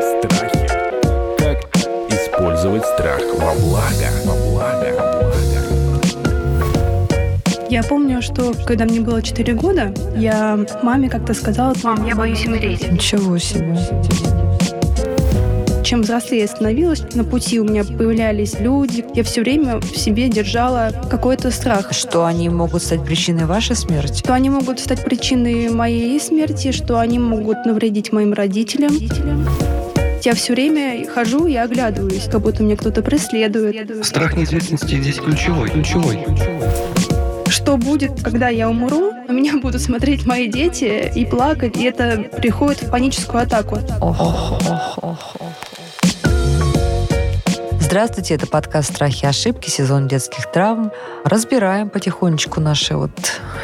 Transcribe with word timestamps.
Страхи. 0.00 0.68
Как 1.38 1.58
использовать 2.10 2.84
страх 2.84 3.20
во 3.38 3.54
благо? 3.54 4.08
Во 4.24 4.34
благо. 4.50 4.88
Во 4.96 5.04
благо. 5.12 5.36
Я 7.68 7.82
помню, 7.82 8.22
что 8.22 8.52
когда 8.66 8.84
мне 8.84 9.00
было 9.00 9.22
4 9.22 9.54
года, 9.54 9.92
я 10.16 10.58
маме 10.82 11.08
как-то 11.10 11.34
сказала, 11.34 11.74
мам, 11.82 12.06
я 12.06 12.14
боюсь 12.14 12.46
умереть. 12.46 12.90
Ничего 12.90 13.38
себе. 13.38 13.76
Чем 15.86 16.02
взрослее 16.02 16.40
я 16.42 16.48
становилась, 16.48 17.00
на 17.14 17.22
пути 17.22 17.60
у 17.60 17.64
меня 17.64 17.84
появлялись 17.84 18.58
люди, 18.58 19.04
я 19.14 19.22
все 19.22 19.42
время 19.42 19.78
в 19.78 19.96
себе 19.96 20.28
держала 20.28 20.90
какой-то 21.08 21.52
страх. 21.52 21.92
Что 21.92 22.26
они 22.26 22.48
могут 22.48 22.82
стать 22.82 23.04
причиной 23.04 23.44
вашей 23.44 23.76
смерти? 23.76 24.18
Что 24.18 24.34
они 24.34 24.50
могут 24.50 24.80
стать 24.80 25.04
причиной 25.04 25.68
моей 25.68 26.18
смерти, 26.18 26.72
что 26.72 26.98
они 26.98 27.20
могут 27.20 27.64
навредить 27.66 28.12
моим 28.12 28.32
родителям. 28.32 28.98
Я 30.24 30.34
все 30.34 30.54
время 30.54 31.06
хожу 31.06 31.46
и 31.46 31.54
оглядываюсь, 31.54 32.24
как 32.24 32.40
будто 32.40 32.64
меня 32.64 32.76
кто-то 32.76 33.00
преследует. 33.02 34.04
Страх 34.04 34.36
неизвестности 34.36 34.96
здесь 34.96 35.18
ключевой, 35.18 35.70
ключевой. 35.70 36.18
Что 37.46 37.76
будет, 37.76 38.20
когда 38.24 38.48
я 38.48 38.68
умру? 38.68 39.12
На 39.28 39.32
меня 39.32 39.58
будут 39.58 39.80
смотреть 39.80 40.26
мои 40.26 40.48
дети 40.48 41.12
и 41.14 41.24
плакать, 41.24 41.76
и 41.76 41.84
это 41.84 42.24
приходит 42.38 42.82
в 42.82 42.90
паническую 42.90 43.44
атаку. 43.44 43.78
Ох, 44.00 44.20
ох, 44.20 44.60
ох. 44.68 45.05
Здравствуйте, 47.86 48.34
это 48.34 48.48
подкаст 48.48 48.92
«Страхи 48.92 49.26
и 49.26 49.28
ошибки», 49.28 49.70
сезон 49.70 50.08
детских 50.08 50.50
травм. 50.50 50.90
Разбираем 51.22 51.88
потихонечку 51.88 52.60
наши 52.60 52.96
вот 52.96 53.12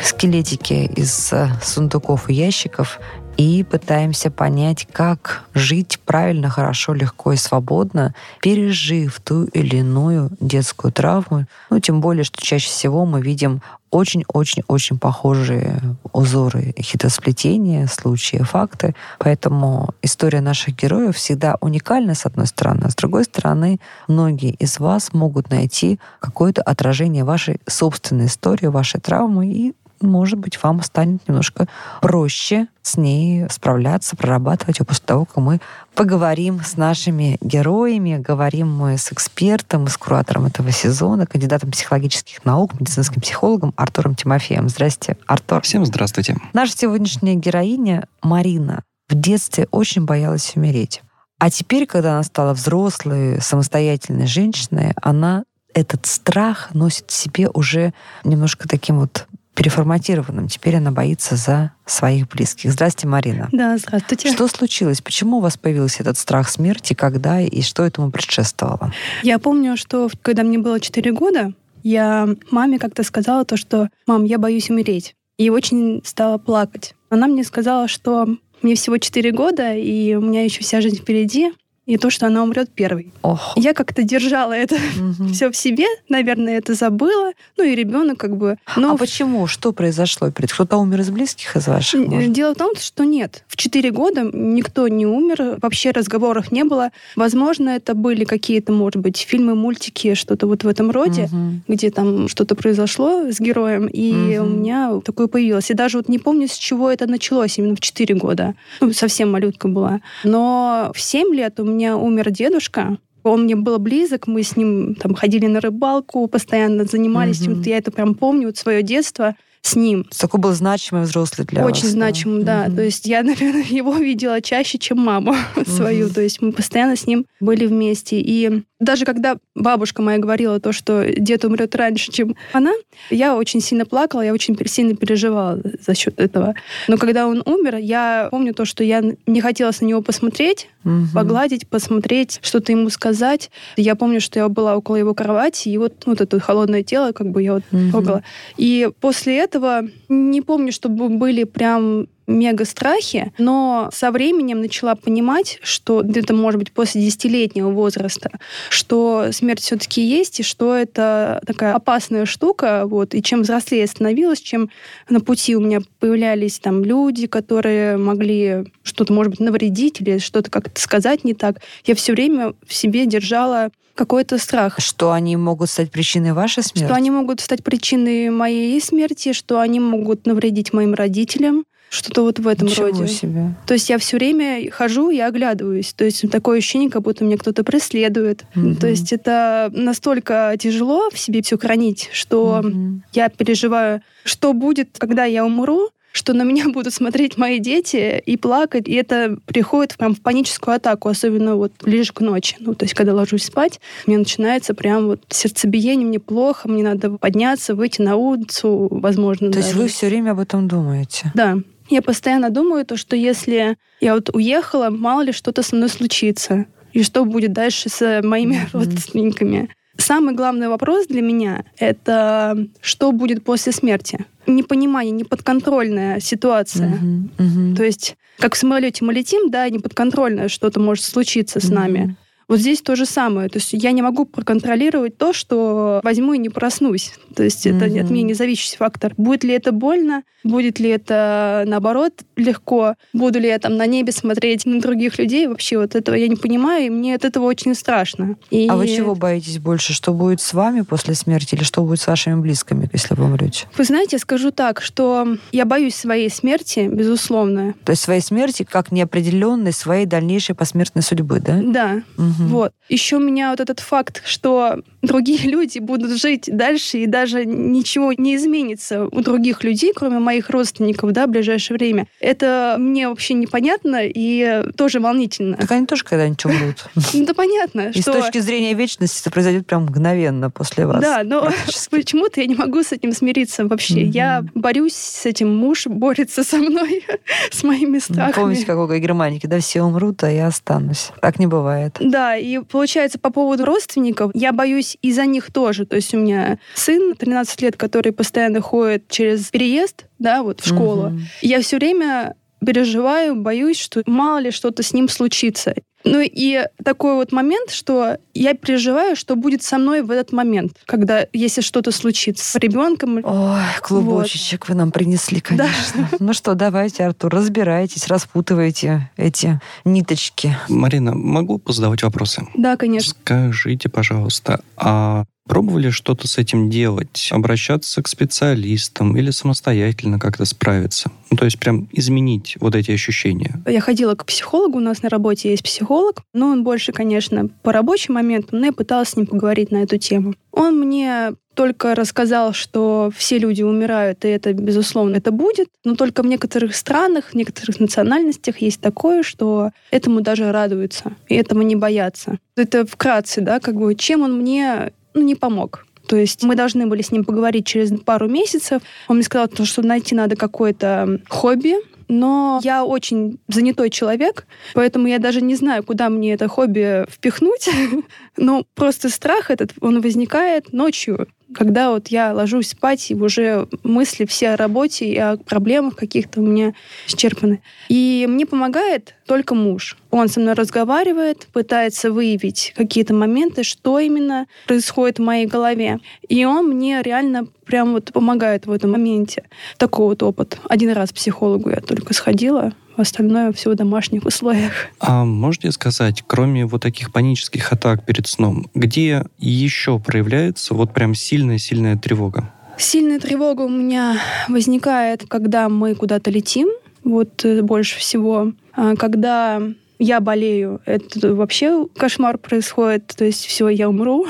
скелетики 0.01 0.89
из 0.95 1.33
э, 1.33 1.49
сундуков 1.61 2.31
и 2.31 2.35
ящиков 2.35 3.01
и 3.37 3.65
пытаемся 3.65 4.31
понять, 4.31 4.87
как 4.93 5.43
жить 5.55 5.99
правильно, 6.07 6.49
хорошо, 6.51 6.95
легко 6.95 7.33
и 7.33 7.37
свободно, 7.37 8.15
пережив 8.41 9.21
ту 9.21 9.43
или 9.47 9.79
иную 9.79 10.31
детскую 10.39 10.93
травму. 10.93 11.47
Ну, 11.69 11.81
тем 11.81 12.01
более, 12.01 12.23
что 12.23 12.41
чаще 12.41 12.69
всего 12.69 13.05
мы 13.05 13.21
видим 13.21 13.61
очень-очень-очень 13.93 14.99
похожие 14.99 15.79
узоры 16.13 16.75
хитросплетения, 16.81 17.87
случаи, 17.87 18.39
факты. 18.39 18.95
Поэтому 19.19 19.95
история 20.01 20.41
наших 20.41 20.75
героев 20.75 21.17
всегда 21.17 21.57
уникальна, 21.61 22.15
с 22.15 22.27
одной 22.27 22.47
стороны, 22.47 22.85
а 22.87 22.91
с 22.91 22.95
другой 22.97 23.25
стороны, 23.25 23.79
многие 24.09 24.53
из 24.53 24.81
вас 24.81 25.13
могут 25.13 25.51
найти 25.51 26.01
какое-то 26.21 26.63
отражение 26.63 27.23
вашей 27.23 27.61
собственной 27.69 28.27
истории, 28.27 28.67
вашей 28.67 28.99
травмы 28.99 29.47
и 29.47 29.75
может 30.03 30.39
быть, 30.39 30.63
вам 30.63 30.83
станет 30.83 31.27
немножко 31.29 31.69
проще 32.01 32.67
с 32.83 32.97
ней 32.97 33.49
справляться, 33.49 34.17
прорабатывать 34.17 34.81
ее 34.81 34.87
после 34.87 35.05
того, 35.07 35.25
как 35.25 35.37
мы 35.37 35.61
поговорим 35.95 36.61
с 36.65 36.77
нашими 36.77 37.39
героями, 37.41 38.17
говорим 38.17 38.73
мы 38.73 38.99
с 38.99 39.13
экспертом, 39.13 39.89
с 39.89 39.97
куратором 39.97 40.47
этого 40.47 40.71
сезона, 40.71 41.27
кандидатом 41.27 41.71
психологических 41.71 42.45
наук, 42.45 42.79
медицинским 42.79 43.21
психологом 43.21 43.73
Артуром 43.77 44.15
Тимофеем. 44.15 44.69
Здрасте, 44.69 45.17
Артур. 45.27 45.63
Всем 45.63 45.85
здравствуйте. 45.87 46.37
Наша 46.53 46.77
сегодняшняя 46.77 47.35
героиня 47.35 48.07
Марина 48.23 48.83
в 49.09 49.15
детстве 49.15 49.69
очень 49.71 50.05
боялась 50.05 50.53
умереть. 50.57 51.03
А 51.39 51.51
теперь, 51.51 51.87
когда 51.87 52.13
она 52.13 52.23
стала 52.23 52.55
взрослой, 52.55 53.41
самостоятельной 53.41 54.27
женщиной, 54.27 54.93
она 55.03 55.45
этот 55.75 56.07
страх 56.07 56.73
носит 56.75 57.11
в 57.11 57.13
себе 57.13 57.49
уже 57.53 57.93
немножко 58.25 58.69
таким 58.69 59.01
вот 59.01 59.27
переформатированным. 59.55 60.49
Теперь 60.49 60.77
она 60.77 60.91
боится 60.91 61.37
за 61.37 61.73
своих 61.85 62.29
близких. 62.29 62.73
Здравствуйте, 62.73 63.09
Марина. 63.09 63.49
Да, 63.53 63.77
здравствуйте. 63.77 64.33
Что 64.33 64.49
случилось? 64.49 65.01
Почему 65.03 65.39
у 65.39 65.41
вас 65.41 65.57
появился 65.57 66.03
этот 66.03 66.17
страх 66.19 66.49
смерти? 66.49 66.95
Когда 66.95 67.41
и 67.41 67.63
что 67.63 67.85
этому 67.85 68.11
предшествовало? 68.11 68.93
Я 69.23 69.39
помню, 69.39 69.77
что 69.77 70.11
когда 70.23 70.43
мне 70.43 70.59
было 70.59 70.81
4 70.81 71.13
года, 71.13 71.53
я 71.83 72.29
маме 72.51 72.79
как-то 72.79 73.03
сказала 73.03 73.45
то, 73.45 73.57
что 73.57 73.89
«мам, 74.07 74.25
я 74.25 74.39
боюсь 74.39 74.71
умереть». 74.71 75.15
И 75.37 75.51
очень 75.51 76.03
стала 76.05 76.39
плакать. 76.39 76.95
Она 77.11 77.27
мне 77.27 77.45
сказала, 77.45 77.89
что 77.89 78.29
мне 78.63 78.75
всего 78.77 78.99
4 78.99 79.33
года, 79.33 79.75
и 79.75 80.15
у 80.15 80.21
меня 80.21 80.45
еще 80.45 80.61
вся 80.63 80.81
жизнь 80.81 80.97
впереди, 80.97 81.53
и 81.87 81.97
то, 81.97 82.11
что 82.11 82.27
она 82.27 82.43
умрет 82.45 82.71
первой. 82.71 83.13
Ох. 83.23 83.55
Я 83.57 83.75
как-то 83.75 84.03
держала 84.05 84.53
это 84.53 84.77
Мгм. 84.97 85.33
все 85.33 85.51
в 85.51 85.57
себе, 85.57 85.87
наверное, 86.09 86.59
это 86.59 86.75
забыла. 86.75 87.33
Ну 87.57 87.65
и 87.65 87.75
ребенок 87.75 88.19
как 88.19 88.37
бы. 88.37 88.57
Но 88.77 88.93
А 88.93 88.97
почему? 88.97 89.47
Что 89.49 89.73
произошло? 89.73 90.31
Кто-то 90.33 90.77
умер 90.77 91.01
из 91.01 91.11
близких 91.11 91.57
из 91.57 91.67
ваших? 91.67 92.07
Может? 92.07 92.33
Дело 92.33 92.55
в 92.55 92.59
том, 92.59 92.71
что 92.77 93.05
нет. 93.05 93.43
В 93.49 93.57
4 93.57 93.91
года 93.91 94.31
никто 94.33 94.87
не 94.89 95.07
умер, 95.07 95.59
вообще 95.61 95.91
разговоров 95.91 96.53
не 96.53 96.63
было. 96.65 96.91
Возможно, 97.17 97.71
это 97.71 97.95
были 97.95 98.25
какие-то, 98.25 98.73
может 98.73 98.97
быть, 99.03 99.17
фильмы, 99.19 99.55
мультики, 99.57 100.15
что-то 100.15 100.47
вот 100.47 100.63
в 100.65 100.69
этом 100.69 100.91
роде, 100.93 101.29
Мгм. 101.33 101.63
где 101.69 101.91
там 101.91 102.29
что-то 102.29 102.55
произошло 102.55 103.25
с 103.31 103.41
героем, 103.41 103.87
и 103.87 104.13
Мгм. 104.39 104.47
у 104.47 104.49
меня 104.59 105.01
такое 105.05 105.27
появилось. 105.27 105.71
И 105.71 105.75
даже 105.75 105.99
вот 105.99 106.09
не 106.09 106.19
помню, 106.21 106.47
с 106.47 106.57
чего 106.57 106.91
это 106.91 107.07
началось, 107.09 107.59
именно 107.59 107.75
в 107.75 107.81
4 107.81 108.15
года. 108.15 108.55
Ну, 108.81 108.93
совсем 108.93 109.33
малютка 109.33 109.67
была. 109.69 110.01
Но 110.25 110.93
в 110.95 111.01
7 111.01 111.35
лет 111.35 111.59
у 111.59 111.65
меня 111.73 111.97
умер 111.97 112.31
дедушка, 112.31 112.99
он 113.25 113.45
мне 113.45 113.55
был 113.57 113.79
близок, 113.79 114.27
мы 114.27 114.43
с 114.43 114.57
ним 114.57 114.95
там 114.97 115.15
ходили 115.15 115.47
на 115.47 115.61
рыбалку, 115.61 116.27
постоянно 116.27 116.85
занимались 116.85 117.41
Мгм. 117.41 117.47
чем-то. 117.55 117.69
Я 117.71 117.79
это 117.79 117.91
прям 117.91 118.15
помню, 118.15 118.49
вот 118.49 118.57
свое 118.57 118.83
детство 118.83 119.37
с 119.61 119.77
ним. 119.77 120.05
Такой 120.19 120.41
был 120.41 120.51
значимый 120.53 121.05
взрослый 121.05 121.47
для 121.47 121.63
вас. 121.63 121.71
Очень 121.79 121.89
значимым, 121.89 122.43
да. 122.45 122.65
Мгм. 122.67 122.75
То 122.77 122.83
есть 122.83 123.07
я, 123.07 123.23
наверное, 123.23 123.63
его 123.63 123.95
видела 123.95 124.41
чаще, 124.41 124.77
чем 124.79 124.99
маму 124.99 125.37
свою. 125.67 126.07
Мгм. 126.07 126.15
То 126.15 126.21
есть 126.21 126.43
мы 126.43 126.51
постоянно 126.51 126.97
с 126.97 127.07
ним 127.07 127.27
были 127.39 127.67
вместе. 127.67 128.21
И 128.21 128.65
даже 128.83 129.05
когда 129.05 129.37
бабушка 129.55 130.03
моя 130.03 130.19
говорила 130.19 130.61
то, 130.61 130.73
что 130.73 131.05
дед 131.17 131.45
умрет 131.45 131.75
раньше, 131.77 132.11
чем 132.13 132.37
она, 132.53 132.73
я 133.11 133.37
очень 133.37 133.61
сильно 133.61 133.87
плакала, 133.87 134.23
я 134.23 134.33
очень 134.33 134.57
сильно 134.67 134.95
переживала 134.97 135.61
за 135.87 135.95
счет 135.95 136.19
этого. 136.21 136.55
Но 136.89 136.97
когда 136.99 137.27
он 137.27 137.43
умер, 137.47 137.77
я 137.77 138.29
помню 138.31 138.55
то, 138.55 138.65
что 138.65 138.85
я 138.85 139.03
не 139.27 139.41
хотела 139.41 139.73
на 139.81 139.85
него 139.87 140.03
посмотреть, 140.03 140.69
Мгм. 140.85 141.09
погладить, 141.15 141.69
посмотреть, 141.69 142.41
что-то 142.43 142.73
ему 142.73 142.91
сказать. 142.91 143.51
Я 143.77 143.95
помню, 143.95 144.21
что 144.21 144.41
я 144.41 144.49
была 144.49 144.77
около 144.77 144.97
его 144.97 145.15
кровати, 145.15 145.69
и 145.69 145.79
вот, 145.79 146.03
вот 146.07 146.21
это 146.21 146.41
холодное 146.41 146.83
тело, 146.83 147.13
как 147.13 147.31
бы 147.31 147.43
я 147.43 147.55
вот 147.55 147.63
Мгм. 147.71 147.91
трогала. 147.91 148.23
И 148.57 148.91
после 149.01 149.39
этого 149.39 149.83
не 150.09 150.41
помню, 150.43 150.73
чтобы 150.73 151.09
были 151.09 151.45
прям 151.45 152.09
мега 152.27 152.65
страхи, 152.65 153.33
но 153.39 153.91
со 153.93 154.11
временем 154.11 154.61
начала 154.61 154.95
понимать, 154.95 155.59
что 155.63 156.03
где-то, 156.03 156.35
может 156.35 156.59
быть, 156.59 156.73
после 156.73 157.03
десятилетнего 157.03 157.71
возраста, 157.71 158.31
что 158.71 159.29
смерть 159.33 159.61
все-таки 159.61 160.03
есть, 160.03 160.41
и 160.41 160.43
что 160.43 160.75
это 160.75 161.43
такая 161.47 161.75
опасная 161.75 162.27
штука, 162.27 162.85
вот, 162.87 163.15
и 163.15 163.23
чем 163.23 163.43
взрослее 163.43 163.83
я 163.83 163.87
становилась, 163.87 164.41
чем 164.41 164.71
на 165.09 165.21
пути 165.21 165.57
у 165.57 165.61
меня 165.61 165.81
появлялись 165.99 166.59
там 166.59 166.85
люди, 166.85 167.27
которые 167.27 167.97
могли 167.97 168.65
что-то, 168.83 169.13
может 169.13 169.31
быть, 169.31 169.41
навредить 169.41 170.01
или 170.01 170.19
что-то 170.19 170.51
как-то 170.51 170.81
сказать 170.81 171.25
не 171.25 171.35
так, 171.35 171.61
я 171.85 171.95
все 171.95 172.13
время 172.13 172.55
в 172.67 172.75
себе 172.75 173.07
держала 173.07 173.71
какой-то 173.95 174.39
страх. 174.39 174.79
Что 174.79 175.13
они 175.13 175.37
могут 175.37 175.71
стать 175.71 175.91
причиной 175.91 176.33
вашей 176.33 176.63
смерти? 176.63 176.87
Что 176.87 176.95
они 176.95 177.11
могут 177.11 177.41
стать 177.41 177.63
причиной 177.63 178.31
моей 178.31 178.81
смерти, 178.81 179.33
что 179.33 179.61
они 179.61 179.81
могут 179.81 180.27
навредить 180.27 180.73
моим 180.73 180.95
родителям, 180.95 181.65
что-то 181.93 182.23
вот 182.23 182.39
в 182.39 182.49
этом 182.49 182.69
Ничего 182.69 182.87
роде. 182.87 183.07
себе. 183.07 183.55
То 183.67 183.75
есть 183.75 183.91
я 183.91 183.99
все 183.99 184.17
время 184.17 184.71
хожу 184.71 185.11
и 185.11 185.19
оглядываюсь. 185.19 185.93
То 185.93 186.07
есть 186.07 186.25
такое 186.31 186.59
ощущение, 186.59 186.89
как 186.89 187.03
будто 187.03 187.23
меня 187.23 187.37
кто-то 187.37 187.65
преследует. 187.65 188.45
Мгм. 188.55 188.77
То 188.77 188.87
есть 188.87 189.13
это 189.13 189.71
настолько 189.75 190.55
тяжело 190.59 191.11
в 191.13 191.19
себе 191.19 191.43
все 191.43 191.59
хранить, 191.59 192.09
что 192.13 192.61
Мгм. 192.63 193.03
я 193.13 193.29
переживаю, 193.29 194.01
что 194.25 194.55
будет, 194.55 194.97
когда 194.99 195.27
я 195.27 195.45
умру, 195.45 195.91
что 196.13 196.33
на 196.33 196.45
меня 196.45 196.65
будут 196.73 196.95
смотреть 196.95 197.37
мои 197.37 197.59
дети 197.59 198.23
и 198.25 198.37
плакать, 198.39 198.89
и 198.89 198.95
это 198.95 199.37
приходит 199.45 199.97
прям 199.99 200.15
в 200.15 200.23
паническую 200.23 200.75
атаку, 200.77 201.11
особенно 201.11 201.57
вот 201.57 201.73
ближе 201.83 202.15
к 202.15 202.21
ночи. 202.21 202.57
Ну, 202.59 202.75
то 202.75 202.85
есть, 202.87 202.95
когда 202.95 203.13
ложусь 203.15 203.45
спать, 203.45 203.81
меня 204.07 204.19
начинается 204.19 204.73
прям 204.73 205.09
вот 205.09 205.21
сердцебиение, 205.29 206.07
мне 206.07 206.19
плохо, 206.21 206.69
мне 206.71 206.83
надо 206.85 207.11
подняться, 207.19 207.75
выйти 207.75 208.01
на 208.01 208.17
улицу, 208.17 208.89
возможно, 208.91 209.51
То 209.53 209.59
есть 209.59 209.71
даже. 209.73 209.83
вы 209.83 209.89
все 209.89 210.07
время 210.07 210.31
об 210.31 210.39
этом 210.39 210.69
думаете? 210.69 211.31
Да. 211.35 211.59
Я 211.91 212.03
постоянно 212.03 212.51
думаю, 212.51 212.85
то, 212.85 212.97
что 212.97 213.17
если 213.17 213.77
я 214.01 214.15
вот 214.15 214.31
уехала, 214.35 214.91
мало 214.91 215.23
ли 215.23 215.33
что-то 215.33 215.63
со 215.63 215.77
мной 215.77 215.89
случится. 215.89 216.67
И 216.93 217.03
что 217.03 217.25
будет 217.25 217.53
дальше 217.53 217.89
с 217.89 218.21
моими 218.23 218.57
Мгм. 218.57 218.67
родственниками. 218.73 219.69
Самый 219.97 220.35
главный 220.35 220.69
вопрос 220.69 221.07
для 221.07 221.23
меня— 221.23 221.65
это 221.79 222.67
что 222.81 223.13
будет 223.13 223.45
после 223.45 223.73
смерти. 223.73 224.25
Непонимание, 224.47 225.13
неподконтрольная 225.13 226.19
ситуация. 226.21 226.89
Мгм. 226.89 227.31
Мгм. 227.39 227.77
То 227.77 227.85
есть, 227.85 228.17
как 228.39 228.55
в 228.55 228.59
самолете 228.59 229.05
мы 229.05 229.13
летим, 229.13 229.51
да, 229.51 229.69
неподконтрольное 229.69 230.49
что-то 230.49 230.81
может 230.81 231.05
случиться 231.05 231.61
с 231.61 231.69
нами. 231.69 232.17
Вот 232.53 232.61
здесь 232.61 232.83
то 232.83 232.97
же 232.97 233.07
самое. 233.07 233.49
То 233.49 233.57
есть 233.59 233.73
я 233.73 233.93
не 233.93 234.03
могу 234.03 234.27
проконтролировать 234.27 235.17
то, 235.17 235.33
что 235.33 236.03
возьму 236.05 236.35
и 236.35 236.39
не 236.39 236.51
проснусь. 236.51 237.15
То 237.35 237.43
есть 237.43 237.67
это 237.67 237.87
Мгм. 237.87 238.01
от 238.05 238.11
меня 238.11 238.25
не 238.25 238.35
зависящий 238.35 238.77
фактор. 238.77 239.15
Будет 239.17 239.43
ли 239.43 239.55
это 239.55 239.73
больно? 239.73 240.23
Будет 240.45 240.79
ли 240.79 240.91
это, 240.91 241.63
наоборот, 241.67 242.13
легко? 242.37 242.97
Буду 243.15 243.39
ли 243.39 243.49
я 243.49 243.59
там 243.59 243.77
на 243.77 243.87
небе 243.87 244.13
смотреть 244.13 244.67
на 244.67 244.81
других 244.81 245.19
людей? 245.19 245.47
Вообще 245.47 245.79
вот 245.79 245.95
этого 245.95 246.15
я 246.15 246.29
не 246.29 246.37
понимаю, 246.37 246.87
и 246.87 246.91
мне 246.91 247.15
от 247.15 247.25
этого 247.25 247.45
очень 247.47 247.75
страшно. 247.75 248.37
И 248.51 248.67
А 248.69 248.77
вы 248.77 248.87
чего 248.87 249.15
боитесь 249.15 249.59
больше? 249.59 249.95
Что 249.95 250.13
будет 250.13 250.43
с 250.43 250.53
вами 250.53 250.83
после 250.83 251.15
смерти 251.15 251.55
или 251.55 251.63
что 251.63 251.83
будет 251.83 252.01
с 252.01 252.07
вашими 252.07 252.39
близкими, 252.39 252.91
если 252.93 253.15
вы 253.15 253.25
умрете? 253.25 253.67
Вы 253.79 253.85
знаете, 253.85 254.19
скажу 254.19 254.51
так, 254.51 254.83
что 254.83 255.39
я 255.53 255.65
боюсь 255.65 255.95
своей 255.95 256.29
смерти, 256.29 256.91
безусловно. 256.93 257.75
То 257.85 257.93
есть 257.93 258.03
своей 258.03 258.21
смерти 258.21 258.67
как 258.69 258.93
неопределенной 258.93 259.73
своей 259.73 260.05
дальнейшей 260.05 260.55
посмертной 260.55 261.03
судьбы, 261.03 261.41
да? 261.41 261.61
Да, 261.63 262.03
Мгм. 262.19 262.42
Вот. 262.49 262.73
Еще 262.89 263.17
у 263.17 263.21
меня 263.21 263.51
вот 263.51 263.61
этот 263.61 263.81
факт, 263.81 264.23
что 264.25 264.79
другие 265.03 265.39
люди 265.51 265.79
будут 265.79 266.13
жить 266.13 266.45
дальше, 266.47 266.99
и 266.99 267.07
даже 267.07 267.45
ничего 267.45 268.13
не 268.13 268.37
изменится 268.37 269.07
у 269.07 269.21
других 269.21 269.65
людей, 269.65 269.93
кроме 269.95 270.19
моих 270.19 270.51
родственников, 270.51 271.13
да, 271.13 271.27
в 271.27 271.31
ближайшее 271.31 271.77
время. 271.77 272.07
Это 272.21 272.77
мне 272.79 273.09
вообще 273.09 273.35
непонятно 273.35 274.01
и 274.03 274.63
тоже 274.77 275.01
волнительно. 275.01 275.57
Так 275.57 275.71
они 275.73 275.87
тоже 275.87 276.05
когда-нибудь 276.05 276.45
умрут. 276.45 276.87
Ну, 277.15 277.27
да 277.27 277.35
понятно, 277.35 277.91
И 277.95 278.01
с 278.01 278.05
точки 278.05 278.39
зрения 278.39 278.75
вечности 278.75 279.21
это 279.21 279.31
произойдет 279.31 279.67
прям 279.67 279.83
мгновенно 279.83 280.51
после 280.51 280.87
вас. 280.87 281.03
Да, 281.03 281.23
но 281.25 281.51
почему-то 281.91 282.41
я 282.41 282.47
не 282.47 282.55
могу 282.55 282.83
с 282.83 282.93
этим 282.93 283.13
смириться 283.13 283.67
вообще. 283.67 284.05
Я 284.05 284.45
борюсь 284.55 284.95
с 284.95 285.27
этим, 285.27 285.55
муж 285.55 285.87
борется 285.87 286.45
со 286.45 286.57
мной, 286.57 287.05
с 287.51 287.63
моими 287.63 287.95
Ну, 287.95 288.01
страхами. 288.01 288.33
Помните, 288.33 288.67
как 288.67 288.79
у 288.79 288.87
Германики, 288.87 289.47
да, 289.47 289.59
все 289.59 289.83
умрут, 289.83 290.23
а 290.23 290.31
я 290.31 290.47
останусь. 290.47 291.11
Так 291.21 291.39
не 291.39 291.47
бывает. 291.47 291.97
Да, 292.01 292.37
и 292.37 292.59
получается, 292.61 293.19
по 293.19 293.31
поводу 293.31 293.65
родственников, 293.65 294.31
я 294.35 294.53
боюсь 294.53 294.92
и 295.01 295.13
за 295.13 295.27
них 295.27 295.53
тоже. 295.53 295.87
То 295.87 295.97
есть 295.97 296.15
у 296.15 296.19
меня 296.19 296.59
сын 296.75 297.15
13 297.17 297.63
лет, 297.63 297.77
который 297.77 298.13
постоянно 298.13 298.61
ходит 298.61 299.09
через 299.09 299.49
переезд, 299.51 300.07
да, 300.19 300.43
вот 300.43 300.61
в 300.61 300.67
школу. 300.67 301.11
Мгм. 301.11 301.23
Я 301.41 301.61
все 301.61 301.77
время 301.77 302.35
переживаю, 302.65 303.37
боюсь, 303.37 303.79
что 303.79 304.03
мало 304.07 304.39
ли 304.39 304.51
что-то 304.51 304.83
с 304.83 304.93
ним 304.93 305.09
случится. 305.09 305.75
Ну 306.05 306.21
и 306.23 306.67
такой 306.85 307.15
вот 307.15 307.33
момент, 307.33 307.71
что 307.71 308.17
я 308.35 308.55
переживаю, 308.55 309.17
что 309.17 309.37
будет 309.37 309.63
со 309.63 309.79
мной 309.79 310.03
в 310.03 310.11
этот 310.11 310.33
момент, 310.33 310.79
когда 310.87 311.27
если 311.33 311.61
что-то 311.61 311.93
случится 311.93 312.45
с 312.45 312.57
ребенком. 312.57 313.21
Ой, 313.25 313.61
клубочечек 313.81 314.69
вы 314.69 314.75
нам 314.75 314.93
принесли, 314.93 315.41
конечно. 315.41 316.09
Ну 316.19 316.33
что, 316.33 316.55
давайте, 316.55 317.05
Артур, 317.05 317.33
разбирайтесь, 317.33 318.07
распутывайте 318.07 319.11
эти 319.17 319.61
ниточки. 319.85 320.57
Марина, 320.69 321.15
могу 321.15 321.61
задавать 321.67 322.03
вопросы? 322.03 322.47
Да, 322.55 322.77
конечно. 322.77 323.15
Скажите, 323.21 323.89
пожалуйста, 323.89 324.63
а 324.77 325.25
пробовали 325.47 325.91
что-то 325.91 326.29
с 326.29 326.39
этим 326.39 326.71
делать? 326.71 327.29
Обращаться 327.31 328.03
к 328.03 328.09
специалистам 328.09 329.17
или 329.17 329.31
самостоятельно 329.31 330.19
как-то 330.19 330.45
справиться? 330.45 331.11
Ну, 331.31 331.37
то 331.37 331.45
есть 331.45 331.59
прям 331.59 331.89
изменить 331.93 332.57
вот 332.61 332.75
эти 332.75 332.91
ощущения? 332.91 333.63
Я 333.67 333.81
ходила 333.81 334.15
к 334.15 334.25
психологу, 334.25 334.79
у 334.79 334.81
нас 334.81 335.03
на 335.03 335.09
работе 335.09 335.51
есть 335.51 335.63
психолог, 335.63 336.23
но 336.33 336.49
он 336.49 336.65
больше, 336.65 336.93
конечно, 336.93 337.49
по 337.63 337.73
рабочим 337.73 338.15
моментам, 338.15 338.61
но 338.61 338.67
я 338.67 338.73
пыталась 338.73 339.11
с 339.11 339.17
ним 339.17 339.27
поговорить 339.27 339.71
на 339.71 339.79
эту 339.83 339.99
тему. 339.99 340.35
Он 340.53 340.79
мне 340.79 341.33
только 341.55 341.95
рассказал, 341.95 342.53
что 342.55 343.11
все 343.15 343.39
люди 343.39 343.63
умирают, 343.63 344.25
и 344.25 344.29
это, 344.29 344.53
безусловно, 344.53 345.17
это 345.17 345.31
будет, 345.31 345.69
но 345.85 345.97
только 345.97 346.23
в 346.23 346.27
некоторых 346.27 346.75
странах, 346.75 347.27
в 347.27 347.35
некоторых 347.35 347.79
национальностях 347.79 348.59
есть 348.59 348.81
такое, 348.81 349.23
что 349.23 349.71
этому 349.91 350.21
даже 350.23 350.51
радуются, 350.51 351.13
и 351.29 351.35
этому 351.35 351.63
не 351.63 351.77
боятся. 351.77 352.39
Это 352.57 352.87
вкратце, 352.87 353.41
да, 353.41 353.61
как 353.61 353.75
бы, 353.75 353.95
чем 353.95 354.23
он 354.23 354.39
мне 354.39 354.93
ну, 355.15 355.23
не 355.23 355.35
помог. 355.35 355.87
То 356.07 356.17
есть 356.17 356.43
мы 356.43 356.57
должны 356.57 356.87
были 356.87 357.03
с 357.03 357.13
ним 357.13 357.25
поговорить 357.25 357.67
через 357.67 357.91
пару 358.01 358.29
месяцев. 358.29 358.83
Он 359.09 359.17
мне 359.17 359.25
сказал, 359.25 359.49
что 359.65 359.83
найти 359.83 360.15
надо 360.15 360.37
какое-то 360.37 361.21
хобби, 361.29 361.77
но 362.09 362.61
я 362.63 362.85
очень 362.85 363.39
занятой 363.49 363.89
человек, 363.89 364.47
поэтому 364.75 365.07
я 365.07 365.19
даже 365.19 365.41
не 365.41 365.55
знаю, 365.55 365.83
куда 365.83 366.11
мне 366.11 366.35
это 366.35 366.49
хобби 366.49 367.07
впихнуть. 367.09 367.71
Но 368.37 368.65
просто 368.75 369.09
страх 369.09 369.51
этот, 369.51 369.73
он 369.81 370.01
возникает 370.01 370.73
ночью, 370.73 371.29
когда 371.55 371.91
вот 371.91 372.09
я 372.09 372.33
ложусь 372.33 372.71
спать, 372.71 373.11
и 373.11 373.15
уже 373.15 373.69
мысли 373.83 374.25
все 374.25 374.51
о 374.51 374.57
работе 374.57 375.07
и 375.07 375.17
о 375.17 375.37
проблемах 375.37 375.97
каких-то 375.97 376.41
у 376.41 376.45
меня 376.45 376.75
исчерпаны. 377.07 377.63
И 377.89 378.27
мне 378.29 378.47
помогает 378.47 379.15
только 379.27 379.55
муж. 379.55 379.97
Он 380.11 380.29
со 380.29 380.41
мной 380.41 380.55
разговаривает, 380.55 381.49
пытается 381.53 382.11
выявить 382.11 382.75
какие-то 382.77 383.15
моменты, 383.15 383.63
что 383.63 383.99
именно 383.99 384.47
происходит 384.67 385.19
в 385.19 385.23
моей 385.23 385.47
голове. 385.47 386.01
И 386.29 386.45
он 386.45 386.69
мне 386.69 387.01
реально 387.03 387.47
прям 387.65 387.93
вот 387.93 388.13
помогает 388.13 388.67
в 388.67 388.73
этом 388.73 388.91
моменте. 388.93 389.45
Такой 389.79 390.07
вот 390.07 390.23
опыт. 390.23 390.59
Один 390.69 390.91
раз 390.91 391.11
к 391.11 391.15
психологу 391.15 391.71
я 391.71 391.81
только 391.81 392.13
сходила, 392.13 392.73
остальное 392.97 393.53
все 393.53 393.71
в 393.71 393.75
домашних 393.75 394.25
условиях. 394.25 394.73
А 395.01 395.25
можете 395.25 395.73
сказать, 395.73 396.23
кроме 396.27 396.67
вот 396.67 396.83
таких 396.83 397.13
панических 397.13 397.73
атак 397.73 398.05
перед 398.05 398.27
сном, 398.27 398.71
где 398.75 399.25
еще 399.39 399.99
проявляется 399.99 400.75
вот 400.75 400.93
прям 400.93 401.15
сильная-сильная 401.15 401.97
тревога? 401.97 402.53
Сильная 402.77 403.21
тревога 403.21 403.63
у 403.63 403.69
меня 403.69 404.19
возникает, 404.49 405.25
когда 405.29 405.69
мы 405.69 405.95
куда-то 405.95 406.31
летим, 406.31 406.69
вот 407.05 407.45
э, 407.45 407.63
больше 407.63 407.99
всего. 407.99 408.53
А 408.75 408.97
Когда 408.97 409.61
я 410.03 410.21
болею, 410.21 410.81
это 410.85 411.35
вообще 411.35 411.87
кошмар 411.97 412.37
происходит, 412.37 413.15
то 413.17 413.25
есть 413.25 413.47
все, 413.47 413.69
я 413.69 413.89
умру. 413.89 414.27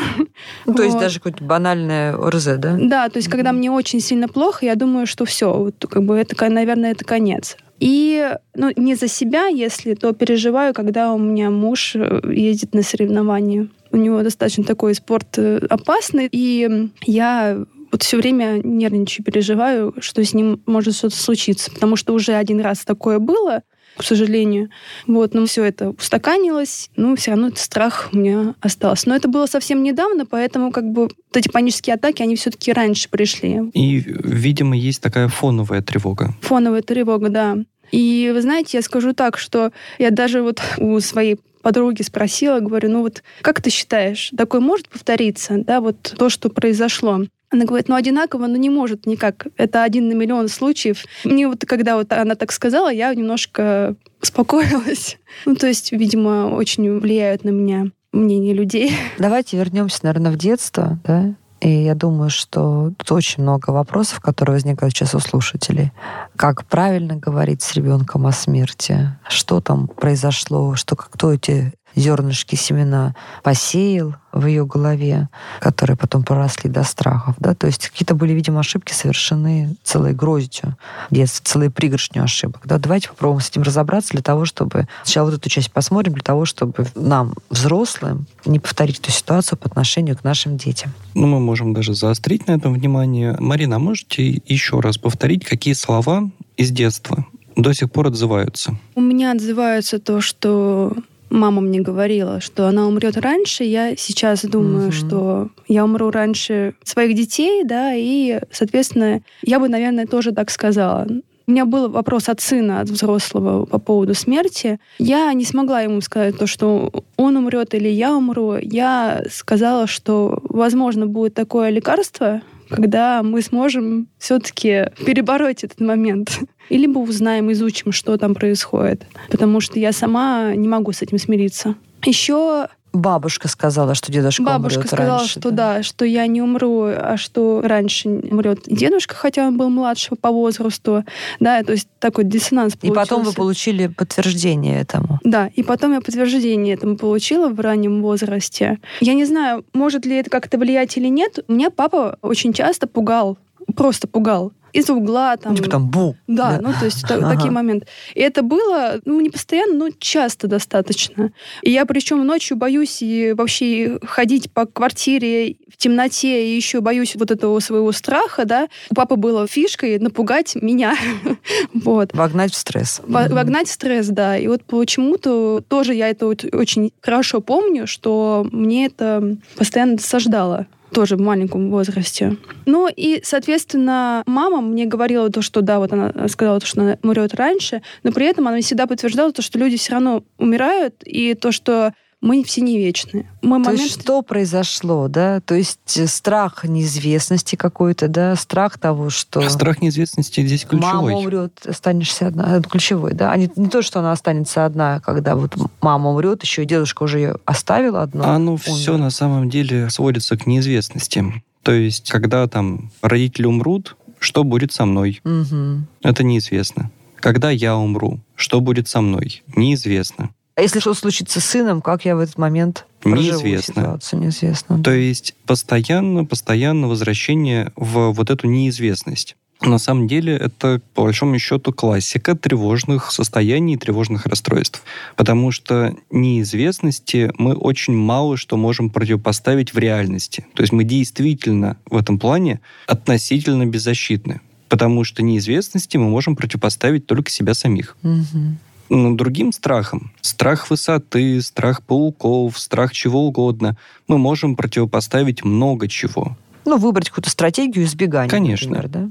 Ну, 0.67 0.75
то 0.75 0.83
есть 0.83 0.95
Вот. 0.95 1.01
даже 1.01 1.19
какое-то 1.19 1.45
банальное 1.45 2.15
ОРЗ, 2.15 2.45
да? 2.59 2.77
Да, 2.79 3.09
то 3.09 3.19
есть 3.19 3.29
когда 3.29 3.53
мне 3.53 3.71
очень 3.71 4.01
сильно 4.01 4.29
плохо, 4.29 4.67
я 4.67 4.75
думаю, 4.75 5.07
что 5.07 5.25
все, 5.25 5.53
вот, 5.53 5.87
как 5.89 6.05
бы 6.05 6.17
это, 6.17 6.51
наверное, 6.51 6.93
это 6.93 7.05
конец. 7.05 7.57
И 7.81 8.31
ну, 8.55 8.71
не 8.77 8.95
за 8.95 9.09
себя, 9.09 9.47
если, 9.47 9.95
то 9.95 10.13
переживаю, 10.13 10.75
когда 10.75 11.13
у 11.13 11.19
меня 11.19 11.51
муж 11.51 11.97
э, 11.97 12.21
ездит 12.33 12.75
на 12.75 12.83
соревнования. 12.83 13.69
У 13.91 13.97
него 13.97 14.23
достаточно 14.23 14.63
такой 14.63 14.95
спорт 14.95 15.39
э, 15.39 15.59
опасный, 15.69 16.29
и 16.31 16.91
я 17.07 17.65
вот 17.91 18.03
все 18.03 18.19
время 18.19 18.61
нервничаю, 18.63 19.25
переживаю, 19.25 19.95
что 20.01 20.25
с 20.25 20.33
ним 20.33 20.63
может 20.67 20.95
что-то 20.95 21.17
случиться, 21.17 21.71
потому 21.73 21.97
что 21.97 22.15
уже 22.15 22.35
один 22.35 22.61
раз 22.61 22.85
такое 22.85 23.19
было, 23.19 23.63
к 23.97 24.03
сожалению. 24.03 24.71
Вот, 25.07 25.35
но 25.35 25.47
все 25.47 25.65
это 25.65 25.91
устаканилось, 25.91 26.91
ну, 26.97 27.17
все 27.17 27.33
равно 27.33 27.49
этот 27.49 27.59
страх 27.59 28.09
у 28.13 28.17
меня 28.17 28.55
остался. 28.61 29.09
Но 29.09 29.17
это 29.17 29.29
было 29.29 29.47
совсем 29.47 29.83
недавно, 29.83 30.27
поэтому 30.27 30.73
как 30.73 30.91
бы 30.91 31.03
вот 31.03 31.13
эти 31.35 31.49
панические 31.49 31.95
атаки, 31.95 32.23
они 32.23 32.37
все-таки 32.37 32.73
раньше 32.73 33.09
пришли. 33.09 33.61
И, 33.75 34.03
видимо, 34.07 34.77
есть 34.77 35.03
такая 35.03 35.29
фоновая 35.29 35.83
тревога. 35.83 36.35
Фоновая 36.41 36.83
тревога, 36.83 37.29
да. 37.29 37.59
И 37.91 38.31
вы 38.33 38.41
знаете, 38.41 38.79
я 38.79 38.83
скажу 38.83 39.13
так, 39.13 39.39
что 39.39 39.71
я 39.99 40.11
даже 40.11 40.43
вот 40.43 40.61
у 40.79 40.99
своей 41.01 41.39
подруги 41.63 42.03
спросила, 42.03 42.59
говорю, 42.61 42.91
ну 42.91 43.03
вот 43.03 43.23
как 43.41 43.63
ты 43.63 43.71
считаешь, 43.71 44.33
такое 44.37 44.61
может 44.61 44.89
повториться, 44.89 45.59
да, 45.59 45.81
вот 45.81 46.15
то, 46.19 46.29
что 46.29 46.49
произошло? 46.51 47.21
Она 47.53 47.67
говорит, 47.67 47.89
ну 47.89 47.95
одинаково, 47.95 48.47
но 48.47 48.57
не 48.57 48.71
может 48.71 49.07
никак. 49.07 49.47
Это 49.59 49.85
один 49.85 50.09
на 50.09 50.15
миллион 50.15 50.49
случаев. 50.49 51.05
Мне 51.25 51.47
вот, 51.47 51.65
когда 51.67 51.97
вот 51.97 52.11
она 52.13 52.35
так 52.35 52.51
сказала, 52.51 52.91
я 52.91 53.15
немножко 53.15 53.95
успокоилась. 54.21 55.19
Ну, 55.47 55.57
то 55.57 55.67
есть, 55.67 55.93
видимо, 55.93 56.55
очень 56.55 57.01
влияют 57.01 57.43
на 57.43 57.49
меня 57.49 57.87
мнение 58.13 58.53
людей. 58.53 58.93
Давайте 59.19 59.57
вернемся, 59.57 60.01
наверное, 60.03 60.31
в 60.31 60.37
детство, 60.37 61.01
да? 61.05 61.35
И 61.63 61.71
я 61.71 61.95
думаю, 61.95 62.29
что 62.29 62.93
тут 62.99 63.13
очень 63.13 63.43
много 63.43 63.71
вопросов, 63.71 64.21
которые 64.21 64.55
возникают 64.55 64.95
сейчас 64.95 65.15
у 65.15 65.21
слушателей. 65.21 65.93
Как 66.37 66.67
правильно 66.67 67.17
говорить 67.17 67.63
с 67.63 67.75
ребенком 67.75 68.27
о 68.27 68.33
смерти? 68.33 69.17
Что 69.29 69.61
там 69.61 69.87
произошло? 69.87 70.75
Что, 70.75 70.97
кто 70.97 71.33
эти 71.33 71.73
зернышки 71.95 72.55
семена 72.55 73.15
посеял 73.43 74.15
в 74.33 74.47
ее 74.47 74.65
голове, 74.65 75.29
которые 75.61 75.97
потом 75.97 76.23
проросли 76.23 76.71
до 76.71 76.85
страхов. 76.85 77.35
Да? 77.39 77.55
То 77.55 77.67
есть 77.67 77.89
какие-то 77.89 78.15
были, 78.15 78.33
видимо, 78.33 78.61
ошибки 78.61 78.93
совершены 78.93 79.77
целой 79.85 80.15
гроздью 80.15 80.77
детства, 81.11 81.45
целой 81.45 81.71
пригоршню 81.71 82.25
ошибок. 82.25 82.63
Да? 82.65 82.79
Давайте 82.79 83.09
попробуем 83.09 83.41
с 83.41 83.51
этим 83.51 83.63
разобраться 83.63 84.13
для 84.13 84.23
того, 84.23 84.45
чтобы... 84.45 84.89
Сначала 85.05 85.27
вот 85.27 85.39
эту 85.39 85.51
часть 85.51 85.71
посмотрим, 85.71 86.15
для 86.15 86.23
того, 86.23 86.47
чтобы 86.47 86.87
нам, 86.95 87.35
взрослым, 87.51 88.27
не 88.47 88.59
повторить 88.59 89.01
эту 89.01 89.11
ситуацию 89.11 89.59
по 89.59 89.69
отношению 89.69 90.17
к 90.17 90.25
нашим 90.25 90.57
детям. 90.57 90.93
Ну, 91.15 91.27
мы 91.27 91.41
можем 91.41 91.75
даже 91.75 91.95
заострить 91.95 92.47
на 92.47 92.53
этом 92.53 92.73
внимание. 92.73 93.37
Марина, 93.39 93.77
а 93.77 93.79
можете 93.79 94.41
еще 94.47 94.81
раз 94.81 94.97
повторить, 94.97 95.45
какие 95.45 95.75
слова 95.75 96.31
из 96.57 96.71
детства 96.71 97.27
до 97.57 97.75
сих 97.75 97.91
пор 97.91 98.07
отзываются? 98.09 98.77
У 98.95 99.01
меня 99.01 99.33
отзывается 99.33 99.99
то, 99.99 100.21
что 100.21 100.97
мама 101.33 101.61
мне 101.61 101.81
говорила, 101.81 102.41
что 102.41 102.67
она 102.69 102.87
умрет 102.87 103.17
раньше. 103.17 103.65
Я 103.65 103.97
сейчас 103.97 104.43
думаю, 104.45 104.85
Мгм. 104.89 104.93
что 104.93 105.49
я 105.69 105.85
умру 105.85 106.11
раньше 106.11 106.75
своих 106.85 107.15
детей, 107.17 107.65
да, 107.65 107.95
и, 107.95 108.41
соответственно, 108.51 109.21
я 109.43 109.59
бы, 109.59 109.69
наверное, 109.69 110.07
тоже 110.07 110.33
так 110.33 110.51
сказала. 110.51 111.07
у 111.49 111.51
меня 111.51 111.65
был 111.65 111.89
вопрос 111.91 112.29
от 112.29 112.41
сына, 112.41 112.81
от 112.81 112.89
взрослого 112.89 113.67
по 113.67 113.79
поводу 113.81 114.15
смерти. 114.15 114.79
Я 114.99 115.33
не 115.35 115.45
смогла 115.45 115.81
ему 115.83 116.01
сказать 116.01 116.39
то, 116.39 116.47
что 116.47 116.91
он 117.17 117.37
умрет 117.37 117.75
или 117.75 117.89
я 117.89 118.15
умру. 118.17 118.57
Я 118.63 119.25
сказала, 119.31 119.89
что, 119.89 120.39
возможно, 120.45 121.07
будет 121.09 121.35
такое 121.35 121.71
лекарство, 121.71 122.43
когда 122.73 123.23
мы 123.23 123.43
сможем 123.43 124.09
все-таки 124.19 124.87
перебороть 125.05 125.65
этот 125.65 125.81
момент. 125.81 126.39
И 126.69 126.79
либо 126.79 126.99
узнаем, 126.99 127.53
изучим, 127.53 127.93
что 127.93 128.17
там 128.17 128.35
происходит. 128.35 129.07
Потому 129.31 129.61
что 129.61 129.79
я 129.79 129.93
сама 129.93 130.55
не 130.55 130.69
могу 130.69 130.93
с 130.93 131.03
этим 131.03 131.19
смириться. 131.19 131.75
Еще 132.05 132.69
Бабушка 132.93 133.49
сказала, 133.49 133.95
что 133.95 134.13
дедушка 134.13 134.43
Бабушка 134.43 134.81
умрет 134.81 134.89
сказала, 134.89 135.19
раньше, 135.19 135.41
что 135.41 135.51
да. 135.51 135.83
что 135.83 136.05
я 136.05 136.27
не 136.27 136.43
умру, 136.43 136.85
а 136.85 137.17
что 137.17 137.63
раньше 137.65 138.09
умрет 138.09 138.61
дедушка, 138.67 139.15
хотя 139.15 139.47
он 139.47 139.57
был 139.57 139.71
младше 139.71 140.15
по 140.15 140.31
возрасту. 140.31 141.05
Да, 141.41 141.63
то 141.63 141.73
есть 141.73 141.89
такой 141.99 142.25
диссонанс 142.25 142.75
И 142.83 142.91
потом 142.91 143.23
вы 143.23 143.33
получился. 143.33 143.37
получили 143.37 143.87
подтверждение 143.87 144.81
этому. 144.81 145.21
Да, 145.25 145.49
и 145.55 145.63
потом 145.63 145.93
я 145.93 146.01
подтверждение 146.01 146.75
этому 146.75 146.97
получила 146.97 147.49
в 147.49 147.59
раннем 147.61 148.03
возрасте. 148.03 148.79
Я 149.01 149.15
не 149.15 149.25
знаю, 149.25 149.65
может 149.73 150.05
ли 150.05 150.17
это 150.17 150.31
как-то 150.31 150.59
влиять 150.59 150.97
или 150.97 151.09
нет. 151.09 151.39
Меня 151.49 151.71
папа 151.71 152.19
очень 152.21 152.53
часто 152.53 152.87
пугал, 152.87 153.39
просто 153.75 154.07
пугал. 154.07 154.53
Из 154.73 154.89
угла 154.91 155.37
там. 155.37 155.53
Ну, 155.53 155.59
типа 155.59 155.71
там 155.71 155.89
бу. 155.89 156.17
Да, 156.27 156.59
ну 156.61 156.73
то 156.79 156.87
есть 156.87 157.07
та- 157.07 157.17
Ага. 157.17 157.35
такие 157.35 157.51
моменты. 157.51 157.87
И 158.15 158.21
это 158.21 158.43
было, 158.43 159.01
ну, 159.05 159.21
не 159.21 159.31
постоянно, 159.31 159.75
но 159.75 159.89
часто 159.99 160.47
достаточно. 160.49 161.33
И 161.63 161.71
я 161.71 161.85
причем 161.85 162.25
ночью 162.27 162.57
боюсь 162.57 163.03
и 163.03 163.33
вообще 163.33 163.99
ходить 164.05 164.51
по 164.53 164.67
квартире 164.67 165.57
в 165.69 165.77
темноте, 165.77 166.47
и 166.49 166.57
еще 166.57 166.81
боюсь 166.81 167.15
вот 167.17 167.31
этого 167.31 167.59
своего 167.61 167.93
страха, 167.93 168.45
да. 168.45 168.69
У 168.91 168.95
папы 168.95 169.17
было 169.17 169.47
фишкой 169.47 169.99
напугать 169.99 170.55
меня. 170.57 170.97
Вот. 171.75 172.11
Вогнать 172.13 172.53
в 172.53 172.57
стресс. 172.57 173.01
Во-. 173.07 173.29
Вогнать 173.29 173.69
стресс, 173.69 174.07
да. 174.09 174.37
И 174.37 174.47
вот 174.47 174.63
почему-то 174.65 175.63
тоже 175.67 175.95
я 175.95 176.09
это 176.09 176.27
очень 176.27 176.93
хорошо 177.01 177.41
помню, 177.41 177.87
что 177.87 178.47
мне 178.53 178.87
это 178.87 179.37
постоянно 179.57 179.97
досаждало 179.97 180.67
тоже 180.93 181.17
в 181.17 181.21
маленьком 181.21 181.71
возрасте. 181.71 182.37
Ну 182.67 182.89
и, 182.89 183.21
соответственно, 183.25 184.23
мама 184.27 184.61
мне 184.61 184.87
говорила 184.87 185.31
то, 185.31 185.43
что 185.43 185.63
да, 185.63 185.79
вот 185.79 185.93
она 185.93 186.13
сказала 186.29 186.61
то, 186.61 186.67
что 186.67 186.83
она 186.83 186.99
умрет 187.03 187.35
раньше, 187.35 187.83
но 188.03 188.13
при 188.13 188.27
этом 188.27 188.47
она 188.49 188.61
всегда 188.61 188.87
подтверждала 188.87 189.33
то, 189.33 189.43
что 189.43 189.59
люди 189.59 189.77
все 189.77 189.93
равно 189.93 190.25
умирают, 190.39 190.95
и 191.05 191.35
то, 191.35 191.53
что 191.53 191.93
мы 192.23 192.45
все 192.45 192.61
не 192.61 192.79
вечны. 192.79 193.27
Мы 193.43 193.57
То 193.59 193.65
момент... 193.65 193.81
есть 193.81 194.01
что 194.01 194.23
произошло, 194.23 195.09
да? 195.09 195.41
То 195.41 195.57
есть 195.57 195.99
э, 195.99 196.07
страх 196.07 196.65
неизвестности 196.65 197.57
какой-то, 197.57 198.07
да? 198.07 198.37
Страх 198.37 198.79
того, 198.79 199.11
что 199.11 199.47
Страх 199.51 199.83
неизвестности 199.83 200.47
здесь 200.47 200.65
мама 200.71 201.09
ключевой. 201.09 201.15
умрет, 201.15 201.67
останешься 201.67 202.29
одна. 202.29 202.57
Это 202.57 202.69
ключевой, 202.69 203.15
да? 203.15 203.33
А 203.33 203.37
не, 203.37 203.51
не 203.57 203.69
то, 203.69 203.83
что 203.83 203.99
она 203.99 204.13
останется 204.13 204.65
одна, 204.65 205.01
когда 205.01 205.35
вот 205.35 205.57
мама 205.81 206.11
умрет, 206.11 206.43
еще 206.45 206.63
и 206.63 206.67
дедушка 206.67 207.03
уже 207.03 207.19
ее 207.19 207.37
оставил 207.45 207.97
одну. 207.97 208.23
Оно 208.23 208.53
умер. 208.53 208.63
все 208.63 208.97
на 208.97 209.11
самом 209.11 209.51
деле 209.51 209.91
сводится 209.91 210.37
к 210.37 210.47
неизвестности. 210.47 211.43
То 211.65 211.73
есть, 211.73 212.09
когда 212.09 212.47
там 212.47 212.93
родители 213.03 213.47
умрут, 213.47 213.97
что 214.21 214.45
будет 214.45 214.73
со 214.73 214.87
мной? 214.87 215.21
Мгм. 215.25 215.89
Это 216.03 216.23
неизвестно. 216.23 216.93
Когда 217.17 217.51
я 217.51 217.77
умру, 217.77 218.21
что 218.37 218.61
будет 218.61 218.89
со 218.89 219.01
мной? 219.01 219.43
Неизвестно. 219.57 220.31
А 220.55 220.61
если 220.61 220.81
что 220.81 220.93
случится 220.95 221.41
с 221.41 221.45
сыном, 221.45 221.81
как 221.81 222.05
я 222.05 222.15
в 222.15 222.19
этот 222.19 222.37
момент 222.37 222.87
Неизвестно. 223.05 223.83
ситуацию? 223.83 224.21
Неизвестно. 224.21 224.83
То 224.83 224.93
есть 224.93 225.35
постоянно, 225.47 226.25
постоянно 226.25 226.89
возвращение 226.89 227.73
в 227.75 228.11
вот 228.11 228.31
эту 228.31 228.47
неизвестность. 228.47 229.37
На 229.65 229.79
самом 229.79 230.09
деле 230.09 230.37
это, 230.37 230.81
по 230.95 231.05
большому 231.05 231.39
счету, 231.39 231.73
классика 231.73 232.37
тревожных 232.37 233.13
состояний 233.13 233.75
и 233.75 233.77
тревожных 233.77 234.27
расстройств. 234.27 234.83
Потому 235.17 235.53
что 235.53 235.95
неизвестности 236.11 237.33
мы 237.39 237.55
очень 237.55 237.95
мало 237.95 238.37
что 238.37 238.57
можем 238.57 238.91
противопоставить 238.91 239.73
в 239.73 239.79
реальности. 239.79 240.47
То 240.55 240.63
есть 240.63 240.73
мы 240.73 240.85
действительно 240.85 241.77
в 241.87 241.97
этом 241.97 242.19
плане 242.19 242.61
относительно 242.87 243.65
беззащитны. 243.65 244.41
Потому 244.69 245.05
что 245.05 245.23
неизвестности 245.23 245.97
мы 245.97 246.09
можем 246.09 246.35
противопоставить 246.35 247.07
только 247.07 247.31
себя 247.31 247.55
самих. 247.55 247.97
Мгм. 248.03 248.59
Но 248.95 249.15
другим 249.15 249.53
страхам, 249.53 250.13
страх 250.21 250.69
высоты, 250.69 251.41
страх 251.41 251.83
пауков, 251.83 252.59
страх 252.59 252.93
чего 252.93 253.27
угодно, 253.27 253.79
мы 254.07 254.19
можем 254.19 254.55
противопоставить 254.55 255.43
много 255.43 255.89
чего. 255.89 256.37
Ну, 256.67 256.77
выбрать 256.77 257.09
какую-то 257.09 257.31
стратегию 257.31 257.87
избегания, 257.87 258.29
Конечно. 258.29 258.69
например, 258.69 258.89
да? 258.91 259.09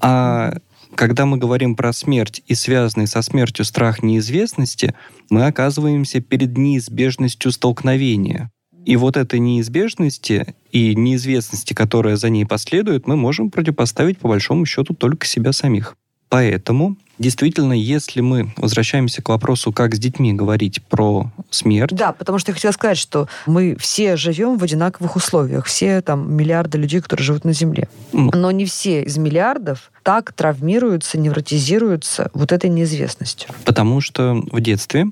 А 0.00 0.54
когда 0.94 1.26
мы 1.26 1.36
говорим 1.36 1.76
про 1.76 1.92
смерть 1.92 2.42
и 2.46 2.54
связанный 2.54 3.06
со 3.06 3.20
смертью 3.20 3.66
страх 3.66 4.02
неизвестности, 4.02 4.94
мы 5.28 5.44
оказываемся 5.44 6.22
перед 6.22 6.56
неизбежностью 6.56 7.52
столкновения. 7.52 8.50
И 8.86 8.96
вот 8.96 9.18
этой 9.18 9.40
неизбежности 9.40 10.54
и 10.72 10.94
неизвестности, 10.94 11.74
которая 11.74 12.16
за 12.16 12.30
ней 12.30 12.46
последует, 12.46 13.06
мы 13.06 13.16
можем 13.16 13.50
противопоставить 13.50 14.18
по 14.18 14.28
большому 14.28 14.64
счету 14.64 14.94
только 14.94 15.26
себя 15.26 15.52
самих. 15.52 15.96
Поэтому, 16.28 16.96
действительно, 17.18 17.72
если 17.72 18.20
мы 18.20 18.52
возвращаемся 18.56 19.22
к 19.22 19.28
вопросу, 19.28 19.72
как 19.72 19.94
с 19.94 19.98
детьми 19.98 20.32
говорить 20.32 20.82
про 20.82 21.30
смерть, 21.50 21.94
Да, 21.94 22.12
потому 22.12 22.38
что 22.38 22.50
я 22.50 22.54
хотела 22.54 22.72
сказать, 22.72 22.98
что 22.98 23.28
мы 23.46 23.76
все 23.78 24.16
живем 24.16 24.58
в 24.58 24.64
одинаковых 24.64 25.16
условиях. 25.16 25.66
Все 25.66 26.00
там 26.02 26.34
миллиарды 26.34 26.78
людей, 26.78 27.00
которые 27.00 27.24
живут 27.24 27.44
на 27.44 27.52
Земле. 27.52 27.88
Но 28.12 28.50
не 28.50 28.64
все 28.64 29.02
из 29.02 29.16
миллиардов 29.16 29.90
так 30.02 30.32
травмируются, 30.32 31.18
невротизируются 31.18 32.30
вот 32.34 32.52
этой 32.52 32.70
неизвестностью. 32.70 33.50
Потому 33.64 34.00
что 34.00 34.34
в 34.50 34.60
детстве 34.60 35.06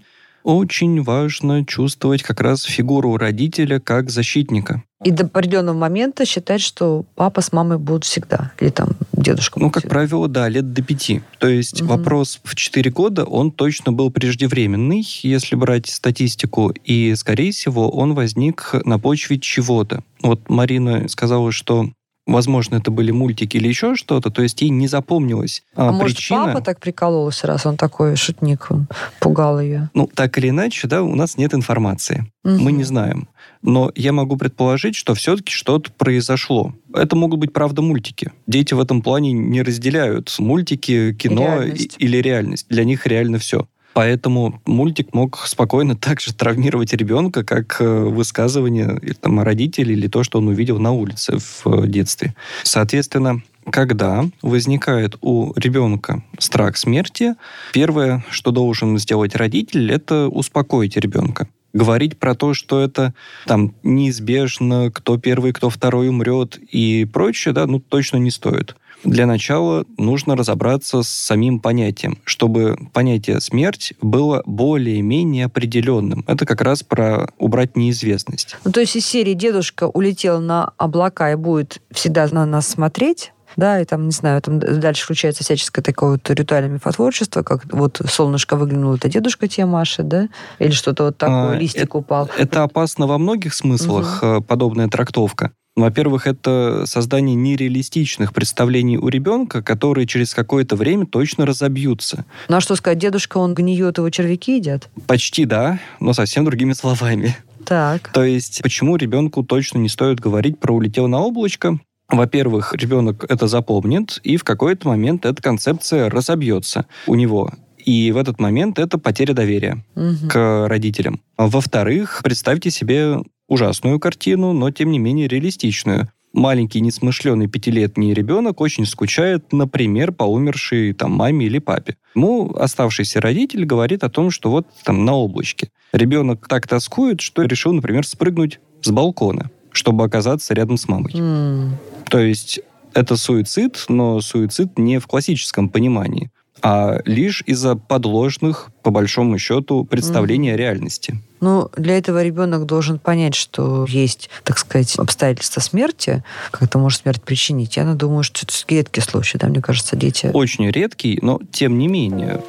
очень 0.45 1.03
важно 1.03 1.65
чувствовать 1.65 2.23
как 2.23 2.41
раз 2.41 2.63
фигуру 2.63 3.17
родителя 3.17 3.81
как 3.81 4.11
защитника. 4.11 4.83
И 5.03 5.11
до 5.11 5.25
определенного 5.25 5.77
момента 5.77 6.25
считать, 6.25 6.61
что 6.63 7.05
папа 7.15 7.41
с 7.41 7.53
мамой 7.53 7.79
будут 7.79 8.05
всегда. 8.05 8.53
Или 8.61 8.71
там 8.71 8.91
дедушка. 9.13 9.59
Ну, 9.61 9.71
как 9.71 9.83
всегда. 9.83 9.95
правило, 9.95 10.29
да, 10.29 10.49
лет 10.49 10.73
до 10.73 10.83
пяти. 10.83 11.21
То 11.39 11.49
есть 11.49 11.81
Мгм. 11.83 11.89
вопрос 11.91 12.41
в 12.45 12.55
4 12.55 12.91
года, 12.91 13.25
он 13.25 13.51
точно 13.51 13.93
был 13.93 14.11
преждевременный, 14.11 15.07
если 15.23 15.57
брать 15.57 15.89
статистику, 15.89 16.73
и, 16.85 17.15
скорее 17.17 17.51
всего, 17.53 17.91
он 17.91 18.15
возник 18.15 18.75
на 18.85 18.99
почве 18.99 19.39
чего-то. 19.39 20.03
Вот 20.23 20.49
Марина 20.49 21.09
сказала, 21.09 21.53
что 21.53 21.91
Возможно, 22.27 22.77
это 22.77 22.91
были 22.91 23.11
мультики 23.11 23.59
или 23.59 23.69
еще 23.69 23.97
что-то, 23.97 24.31
то 24.31 24.43
есть 24.43 24.63
ей 24.63 24.71
не 24.71 24.87
запомнилась 24.87 25.63
а, 25.77 25.91
А 25.91 25.93
может, 25.93 26.17
причина. 26.17 26.47
папа 26.47 26.61
так 26.63 26.81
прикололся, 26.81 27.47
раз 27.47 27.67
он 27.67 27.77
такой 27.77 28.17
шутник, 28.17 28.67
он 28.71 28.89
пугал 29.21 29.61
ее. 29.61 29.91
Ну, 29.93 30.09
так 30.13 30.39
или 30.39 30.49
иначе, 30.49 30.89
да, 30.89 31.03
у 31.03 31.15
нас 31.15 31.37
нет 31.37 31.53
информации. 31.53 32.33
Мы 32.43 32.73
не 32.73 32.85
знаем. 32.85 33.29
Но 33.63 33.91
я 33.95 34.13
могу 34.13 34.37
предположить, 34.37 34.95
что 34.95 35.15
все-таки 35.15 35.53
что-то 35.53 35.91
произошло. 35.93 36.75
Это 36.93 37.17
могут 37.17 37.41
быть, 37.41 37.53
правда, 37.53 37.83
мультики. 37.83 38.33
Дети 38.47 38.75
в 38.75 38.81
этом 38.81 39.01
плане 39.01 39.33
не 39.33 39.63
разделяют 39.63 40.35
мультики, 40.39 41.15
кино 41.15 41.63
реальность. 41.63 41.97
или 41.99 42.19
реальность. 42.19 42.67
Для 42.69 42.85
них 42.85 43.07
реально 43.07 43.39
все. 43.39 43.67
Поэтому 43.95 44.61
мультик 44.67 45.15
мог 45.15 45.39
спокойно 45.47 45.97
также 45.97 46.35
травмировать 46.35 46.93
ребенка, 46.93 47.45
как 47.45 47.81
э, 47.81 47.85
высказывание 47.85 49.01
там, 49.21 49.41
родителей 49.41 49.95
или 49.95 50.09
то, 50.09 50.23
что 50.23 50.39
он 50.39 50.49
увидел 50.49 50.79
на 50.79 50.93
улице 50.93 51.39
в 51.39 51.63
э, 51.67 51.87
детстве. 51.87 52.35
Соответственно, 52.65 53.43
когда 53.71 54.25
возникает 54.43 55.17
у 55.23 55.53
ребенка 55.57 56.23
страх 56.39 56.77
смерти, 56.77 57.35
первое, 57.73 58.25
что 58.29 58.51
должен 58.51 58.99
сделать 58.99 59.35
родитель, 59.35 59.91
это 59.91 60.29
успокоить 60.29 60.97
ребенка. 60.97 61.49
Говорить 61.73 62.19
про 62.19 62.35
то, 62.35 62.55
что 62.55 62.81
это 62.81 63.15
там 63.47 63.75
неизбежно, 63.83 64.91
кто 64.93 65.19
первый, 65.19 65.53
кто 65.53 65.71
второй 65.71 66.09
умрет 66.09 66.57
и 66.71 67.05
прочее, 67.05 67.53
да, 67.53 67.67
ну 67.67 67.81
точно 67.81 68.19
не 68.19 68.31
стоит. 68.31 68.77
Для 69.05 69.27
начала 69.27 69.85
нужно 69.99 70.37
разобраться 70.37 71.03
с 71.03 71.09
самим 71.09 71.61
понятием, 71.61 72.19
чтобы 72.25 72.77
понятие 72.93 73.41
смерть 73.41 73.93
было 74.01 74.43
более-менее 74.47 75.47
определенным. 75.47 76.25
Это 76.27 76.47
как 76.47 76.61
раз 76.61 76.83
про 76.83 77.29
убрать 77.39 77.77
неизвестность. 77.77 78.57
Ну, 78.65 78.73
то 78.73 78.81
есть 78.81 78.97
из 78.97 79.07
серии 79.07 79.35
«Дедушка 79.35 79.89
улетел 79.89 80.41
на 80.41 80.73
облака 80.79 81.33
и 81.33 81.37
будет 81.37 81.81
всегда 81.91 82.27
на 82.31 82.47
нас 82.47 82.67
смотреть», 82.67 83.33
да, 83.57 83.81
и 83.81 83.85
там, 83.85 84.07
не 84.07 84.11
знаю, 84.11 84.43
там 84.43 84.59
дальше 84.59 85.05
включается 85.05 85.45
всяческое 85.45 85.83
такое 85.83 86.13
вот 86.13 86.29
ритуальное 86.31 86.71
мифотворчество, 86.71 87.43
как 87.43 87.73
вот 87.73 88.01
солнышко 88.09 88.57
выглянуло, 88.57 88.97
это 88.97 89.09
дедушка 89.09 89.47
тебе 89.47 89.67
машет, 89.67 90.09
да, 90.09 90.29
или 90.59 90.71
что-то 90.73 91.05
вот 91.05 91.19
такое, 91.19 91.53
А, 91.53 91.55
листик 91.57 91.95
упал. 91.95 92.29
Это 92.37 92.65
опасно 92.65 93.07
во 93.07 93.19
многих 93.19 93.55
смыслах, 93.55 94.21
э, 94.23 94.41
подобная 94.41 94.89
трактовка. 94.89 95.53
Во-первых, 95.77 96.27
это 96.29 96.85
создание 96.87 97.35
нереалистичных 97.35 98.33
представлений 98.33 98.97
у 98.97 99.09
ребенка, 99.09 99.61
которые 99.63 100.07
через 100.07 100.33
какое-то 100.33 100.77
время 100.77 101.05
точно 101.05 101.47
разобьются. 101.47 102.25
Ну 102.49 102.57
а 102.57 102.61
что 102.61 102.77
сказать, 102.77 102.99
дедушка, 102.99 103.39
он 103.39 103.55
гниет, 103.55 103.99
его 103.99 104.09
червяки 104.11 104.57
едят? 104.57 104.89
Почти 105.07 105.45
да, 105.47 105.81
но 105.99 106.13
совсем 106.13 106.45
другими 106.45 106.73
словами. 106.75 107.37
Так. 107.65 108.11
То 108.13 108.23
есть, 108.25 108.63
почему 108.63 108.97
ребенку 108.97 109.43
точно 109.43 109.79
не 109.79 109.89
стоит 109.89 110.21
говорить 110.21 110.61
про 110.61 110.75
улетел 110.75 111.09
на 111.09 111.21
облачко? 111.21 111.79
во-первых, 112.11 112.75
ребенок 112.75 113.25
это 113.29 113.49
запомнит, 113.49 114.21
и 114.23 114.37
в 114.37 114.45
какой-то 114.45 114.87
момент 114.87 115.25
эта 115.25 115.43
концепция 115.43 116.11
разобьется 116.11 116.87
у 117.07 117.15
него. 117.15 117.51
И 117.79 118.13
в 118.13 118.19
этот 118.19 118.39
момент 118.39 118.79
это 118.79 118.99
потеря 118.99 119.33
доверия 119.33 119.83
Мгм. 119.95 120.29
к 120.29 120.67
родителям. 120.69 121.21
Во-вторых, 121.37 122.21
представьте 122.23 122.71
себе 122.71 123.17
ужасную 123.49 123.99
картину, 124.01 124.53
но 124.53 124.71
тем 124.71 124.91
не 124.91 124.99
менее 124.99 125.29
реалистичную. 125.29 126.09
Маленький 126.33 126.81
несмышленый 126.81 127.47
пятилетний 127.47 128.13
ребенок 128.13 128.61
очень 128.61 128.87
скучает, 128.87 129.53
например, 129.53 130.11
по 130.11 130.25
умершей 130.25 130.93
там 130.93 131.13
маме 131.13 131.47
или 131.47 131.61
папе. 131.61 131.97
Ему 132.17 132.53
оставшийся 132.57 133.21
родитель 133.21 133.65
говорит 133.65 134.03
о 134.03 134.11
том, 134.11 134.33
что 134.33 134.51
вот 134.51 134.67
там 134.85 135.05
на 135.05 135.15
облачке. 135.15 135.71
Ребенок 135.93 136.49
так 136.49 136.67
тоскует, 136.67 137.21
что 137.21 137.43
решил, 137.43 137.73
например, 137.73 138.05
спрыгнуть 138.05 138.59
с 138.83 138.91
балкона, 138.91 139.51
чтобы 139.71 140.03
оказаться 140.03 140.55
рядом 140.55 140.77
с 140.77 140.89
мамой. 140.89 141.13
М. 141.15 141.77
То 142.11 142.19
есть 142.19 142.61
это 142.95 143.17
суицид, 143.17 143.85
но 143.89 144.21
суицид 144.21 144.77
не 144.77 144.99
в 144.99 145.07
классическом 145.07 145.69
понимании, 145.69 146.31
а 146.65 146.99
лишь 147.05 147.43
из-за 147.45 147.77
подложных, 147.77 148.71
по 148.83 148.91
большому 148.91 149.39
счету, 149.39 149.85
представлений 149.85 150.51
о 150.51 150.57
реальности. 150.57 151.21
Ну, 151.41 151.69
для 151.77 151.99
этого 151.99 152.25
ребенок 152.25 152.65
должен 152.65 152.99
понять, 152.99 153.35
что 153.35 153.85
есть, 153.87 154.31
так 154.45 154.57
сказать, 154.57 154.97
обстоятельства 154.97 155.61
смерти, 155.61 156.25
как 156.51 156.63
это 156.63 156.79
может 156.79 157.03
смерть 157.03 157.23
причинить. 157.23 157.77
Я 157.77 157.85
думаю, 157.93 158.23
что 158.23 158.47
это 158.47 158.55
редкий 158.73 159.03
случай, 159.03 159.37
да, 159.37 159.49
мне 159.49 159.61
кажется, 159.61 159.95
дети... 159.95 160.31
Очень 160.33 160.71
редкий, 160.71 161.19
но 161.21 161.39
тем 161.53 161.77
не 161.77 161.87
менее. 161.87 162.43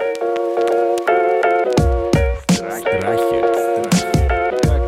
Страхи. 2.50 3.42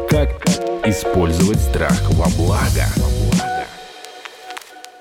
Как, 0.10 0.40
как 0.40 0.88
использовать 0.88 1.60
страх 1.60 2.02
во 2.12 2.30
благо? 2.38 2.86